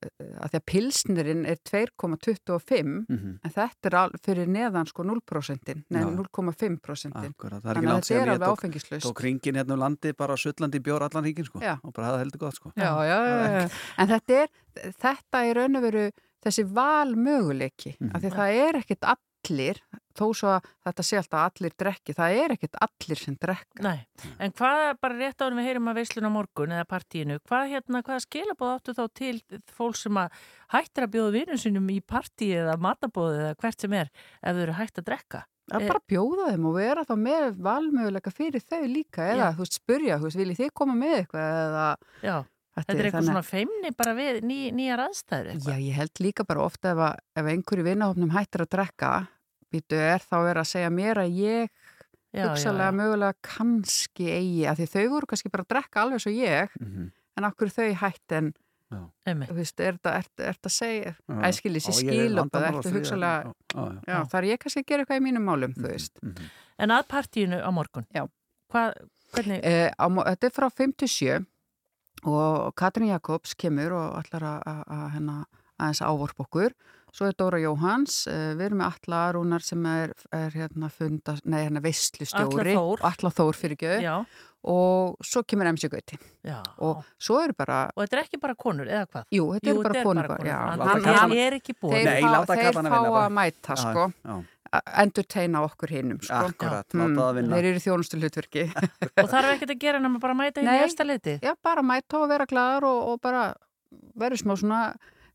[0.02, 3.38] að því að pilsnirinn er 2,25 Mhm.
[3.44, 6.06] en þetta er al, fyrir neðan sko 0% nei Já.
[6.10, 9.72] 0,5% Akkurat, það er þannig ekki að langt þetta er alveg áfengislaust tók ringin hérna
[9.74, 11.78] um landi bara sullandi bjór allan ríkin sko Já.
[11.82, 14.48] og bara hafði heldur gott sko já, já, en þetta er
[14.98, 16.10] þetta er raun og veru
[16.44, 18.14] þessi valmöguleiki Mhm.
[18.14, 19.00] af því það er ekkit
[19.44, 19.80] allir
[20.14, 23.86] þó svo að þetta sé alltaf að allir drekki það er ekkit allir sem drekka
[23.86, 24.04] Nei,
[24.38, 28.02] en hvað, bara rétt en við heyrum að veislun á morgun eða partíinu, hvað hérna,
[28.06, 29.34] hvað skilabóð áttu þá til
[29.74, 30.44] fólk sem að
[30.76, 34.64] hættir að bjóða vinum sínum í partí eða matabóð eða hvert sem er ef þau
[34.68, 35.42] eru hætt að drekka?
[35.72, 39.54] að bara bjóða þeim og vera þá með valmöguleika fyrir þau líka eða Já.
[39.54, 41.86] þú veist spurja, þú veist, viljið þið koma með eitthvað eða
[42.20, 42.34] Já,
[42.76, 46.66] þetta er eitthvað svona feimni bara við ný, nýjar aðstæður Já, ég held líka bara
[46.66, 49.12] ofta ef, að, ef einhverju vinnahopnum hættir að drekka
[49.74, 51.68] býtu er þá verið að segja mér að ég
[52.34, 56.68] hugsalega mögulega kannski eigi að því þau voru kannski bara að drekka alveg svo ég
[56.80, 57.10] Mhm.
[57.36, 58.52] en okkur þau hætt en
[58.94, 61.14] þú veist, er þetta að segja
[61.48, 63.54] æskilis, er skil og á ertu hugsalega
[64.30, 66.20] þar er ég kannski að gera eitthvað í mínum málum, þú veist
[66.78, 68.04] En að partíinu á morgun?
[68.14, 68.26] Já.
[68.72, 68.94] Hvað,
[69.34, 69.60] hvernig?
[69.62, 71.46] Eh, á, þetta er frá 57
[72.26, 75.44] og Katrin Jakobs kemur og ætlar að, að, að hennar
[75.78, 76.72] aðeins ávorp okkur.
[77.14, 81.36] Svo er Dóra Jóhans, uh, við erum með Alla Rúnar sem er, er hérna funda,
[81.46, 82.72] nei hérna veistlustjóri.
[82.74, 83.04] Atla Þór.
[83.10, 84.00] Atla Þór fyrir göð.
[84.02, 84.16] Já.
[84.64, 86.16] Og svo kemur MC Gauti.
[86.48, 86.56] Já.
[86.82, 87.82] Og svo eru bara...
[87.94, 89.26] Og þetta er ekki bara konur, eða hvað?
[89.36, 90.28] Jú, þetta eru bara konur.
[90.32, 90.56] bara, já.
[90.72, 91.94] Hann, Hann- er ekki búin.
[91.98, 93.22] Þeir, Nei, fá, láta þeir fá vinna bara.
[93.28, 94.06] að mæta, Já, sko.
[94.24, 94.38] já.
[94.74, 96.40] að Entertaina okkur hinnum, sko.
[96.48, 97.58] Akkurat, láta það vinna.
[97.60, 98.64] Þeir eru þjónustu hlutverki.
[99.22, 101.36] Og þarf ekkert að gera nema bara að mæta hérna í efsta liti?
[101.44, 103.44] Já, bara mæta og vera glaðar og, og bara
[104.18, 104.80] vera smá svona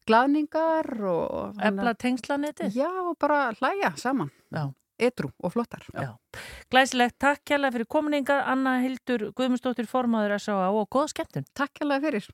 [0.10, 1.62] glaðningar og...
[1.70, 2.72] Efla tengslaneti?
[2.76, 4.34] Já, og bara hlæja saman.
[4.54, 4.68] Já.
[5.00, 5.86] Edru og flottar.
[5.96, 6.12] Já.
[6.74, 10.68] Glæsilegt, takk kjærlega fyrir kominninga Anna Hildur Guðmundsdóttir formaður S.A.A.
[10.76, 11.48] og góða skemmtun.
[11.56, 12.32] Takk kjærlega fyrir.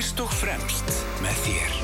[0.00, 1.79] Fyrst og fremst með þér.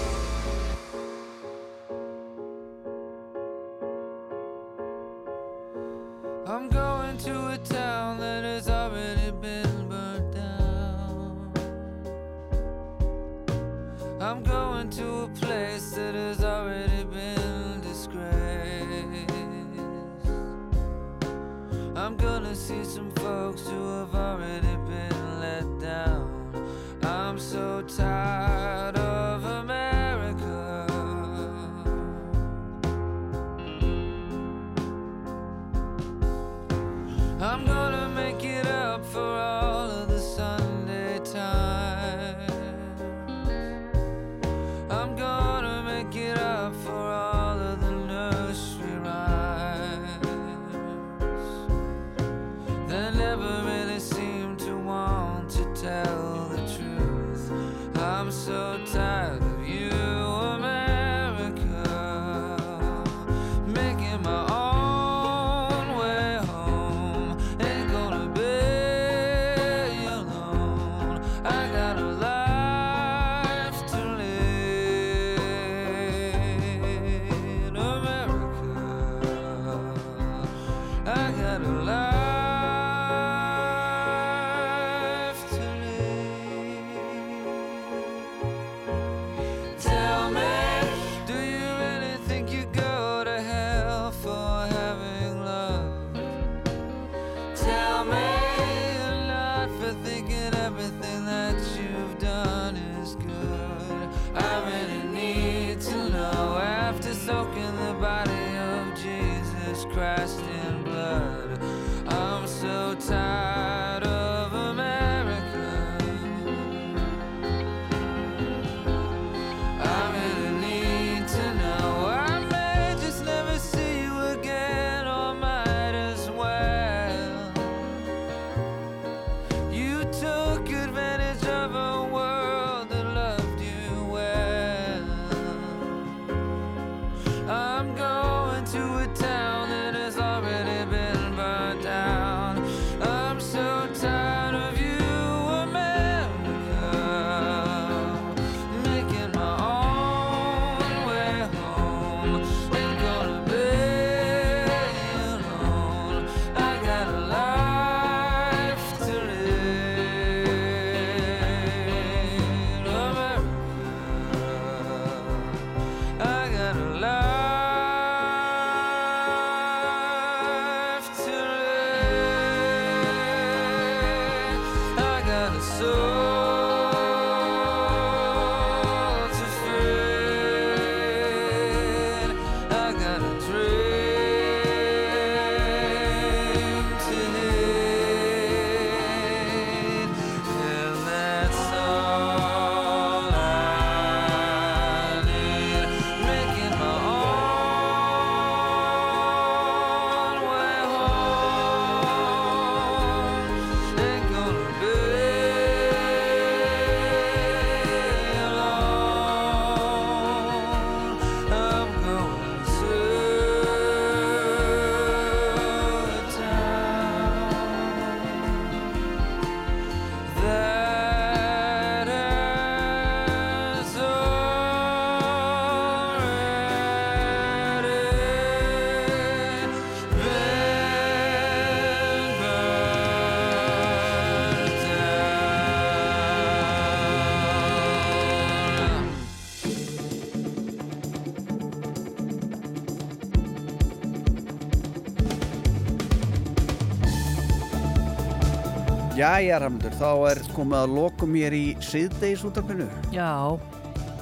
[249.26, 252.84] Jæja, Ramdur, þá er komið að lokum mér í síðdeis útarpinu.
[253.10, 253.26] Já,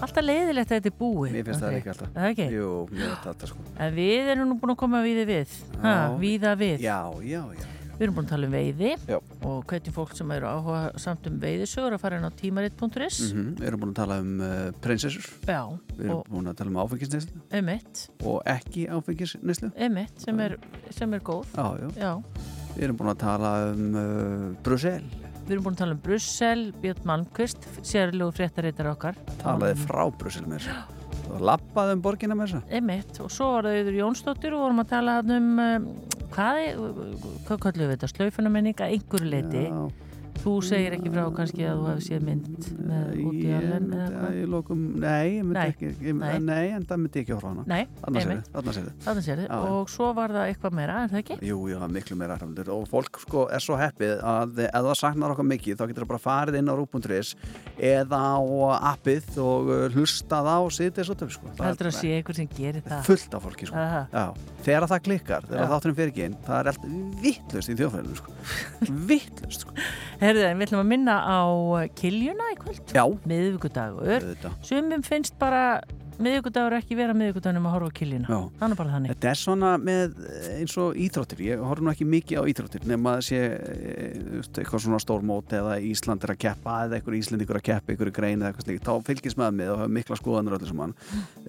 [0.00, 1.34] alltaf leiðilegt að þetta er búið.
[1.34, 1.80] Mér finnst það Andri.
[1.82, 2.12] ekki alltaf.
[2.14, 2.46] Það ekki?
[2.54, 3.64] Jú, mér finnst þetta sko.
[3.84, 5.52] En við erum nú búin að koma við við.
[5.82, 6.16] Ha, Já.
[6.22, 6.86] víða við.
[6.86, 7.68] Já, já, já.
[7.94, 9.18] Við erum búin að tala um veiði Já.
[9.46, 13.52] og hvernig fólk sem eru áhuga samt um veiðisögur að fara inn á tímarit.is Mhm,
[13.60, 15.60] Við erum búin að tala um uh, prinsessur Já,
[15.94, 20.56] Við erum búin að tala um áfengisneislu emitt, og ekki áfengisneislu emitt sem er,
[20.90, 21.46] sem er góð.
[21.54, 21.88] Já, já.
[22.02, 22.12] Já.
[22.74, 25.04] Við erum búin að tala um uh, Brussel.
[25.44, 29.18] Við erum búin að tala um Brussel, Björn Malmqvist, sérlegu fréttareitar okkar.
[29.42, 31.02] talaði frá Brussel með þessu
[31.34, 34.82] og lappaði um borgina með þessu Emitt, og svo var það yfir Jónsdóttir og vorum
[34.82, 35.86] að tala um, um
[36.34, 36.82] hvað er,
[37.46, 39.64] hvað kallum við þetta, slaufunamenning að einhverju leiti.
[40.34, 44.04] Þú segir ekki frá kannski að þú hefði séð mynd með út í alveg eða
[44.04, 44.34] Já, hvað?
[44.40, 46.34] ég lokum, nei, ég myndi ekki ég, Nei.
[46.44, 46.66] nei.
[46.74, 48.50] en það myndi ekki horfa hana Nei, einmitt.
[48.54, 49.70] Þannig sér þið, Já, já.
[49.78, 51.38] og svo var það eitthvað meira, er það ekki?
[51.48, 55.34] Jú, er miklu meira hræfndur og fólk sko er svo heppið að ef það saknar
[55.36, 57.32] okkar mikið þá getur það bara farið inn á rú.is
[57.94, 58.40] eða á
[58.92, 61.54] appið og uh, hlustað á sitið svo töf sko.
[61.56, 63.02] Það Heldur að sé einhver sem gerir það?
[63.08, 63.86] fullt af fólki sko.
[64.12, 64.26] Já,
[64.66, 65.70] þegar það klikkar, þegar Já.
[65.72, 66.86] þátturinn fyrir ekki inn það er allt
[67.24, 68.36] vittlust í þjóðfælinu sko.
[69.10, 69.76] vittlust sko.
[70.24, 71.40] Herðu, en við ætlum að minna á
[72.00, 72.80] kiljuna í kvöld.
[72.96, 73.04] Já.
[73.28, 74.24] Miðvíkudagur.
[74.64, 75.82] Sumum finnst bara
[76.22, 78.28] miðvíkudagur ekki vera miðvíkudagunum að horfa á kiljuna.
[78.30, 78.38] Já.
[78.60, 79.12] Þannig bara þannig.
[79.14, 82.86] Þetta er svona með eh, eins og íþróttir, ég horf nú ekki mikið á íþróttir
[82.90, 87.58] nema að sé eh, eitthvað svona stórmót eða Ísland er að keppa eða eitthvað Íslendingur
[87.60, 88.92] að keppa, eitthvað grein eða eitthvað slíkt, þá
[89.40, 90.94] maður með og hafa mikla skoðanur öllu saman.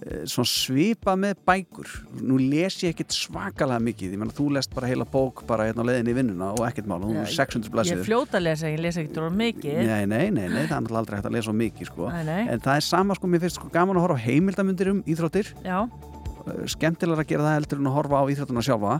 [0.02, 1.92] Eh, Svona svipa með bækur,
[2.26, 5.86] nú les ég ekkit svakalega mikið, ég menna þú lest bara heila bók bara hérna
[5.86, 8.00] á leiðinni í vinnuna og ekkert mál, hún er 600 Ég blaðsir.
[8.02, 9.14] er fljóta lesa, ég lesa ekki
[14.56, 15.84] heimildamundir um íþróttir Já.
[16.69, 18.95] skemmtilega að gera það heldur en að horfa á íþróttuna sjálfa?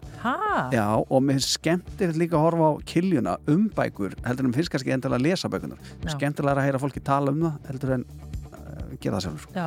[0.74, 4.60] Já, og mér finnst skemmtilegt líka að horfa á kiljuna um bækur heldur en mér
[4.60, 8.06] finnst kannski endilega að lesa bækunar skemmtilega að heyra fólki tala um það heldur en
[8.10, 9.54] uh, gera það sjálfur sko.
[9.56, 9.66] Já.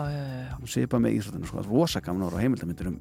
[0.75, 2.99] Svipa með íþróttuna, sko, það er rosa gaman að horfa á heimildamindir um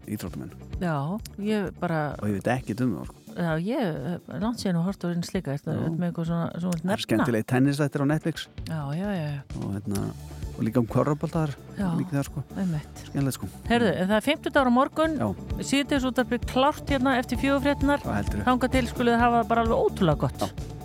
[1.41, 3.23] ég bara, og ég veit ekki um það sko.
[3.33, 4.01] já, ég,
[4.37, 7.03] er langt síðan og hort á einn slika, þetta er með eitthvað svona, svona nefna.
[7.09, 9.41] skemmtilegi tennisættir á Netflix Já, já, já, já.
[9.57, 10.05] og, hérna,
[10.57, 10.87] og líka um
[11.77, 11.89] Já.
[11.97, 13.03] líka það sko Einmitt.
[13.05, 15.27] skemmtilegt sko Herðu, en það er 50 ára morgun, Já.
[15.61, 18.43] síðdeis útarpið klárt hérna eftir fjögufréttinar, Hvað heldurðu?
[18.49, 20.76] þanga til skulið hafa bara alveg ótrúlega gott.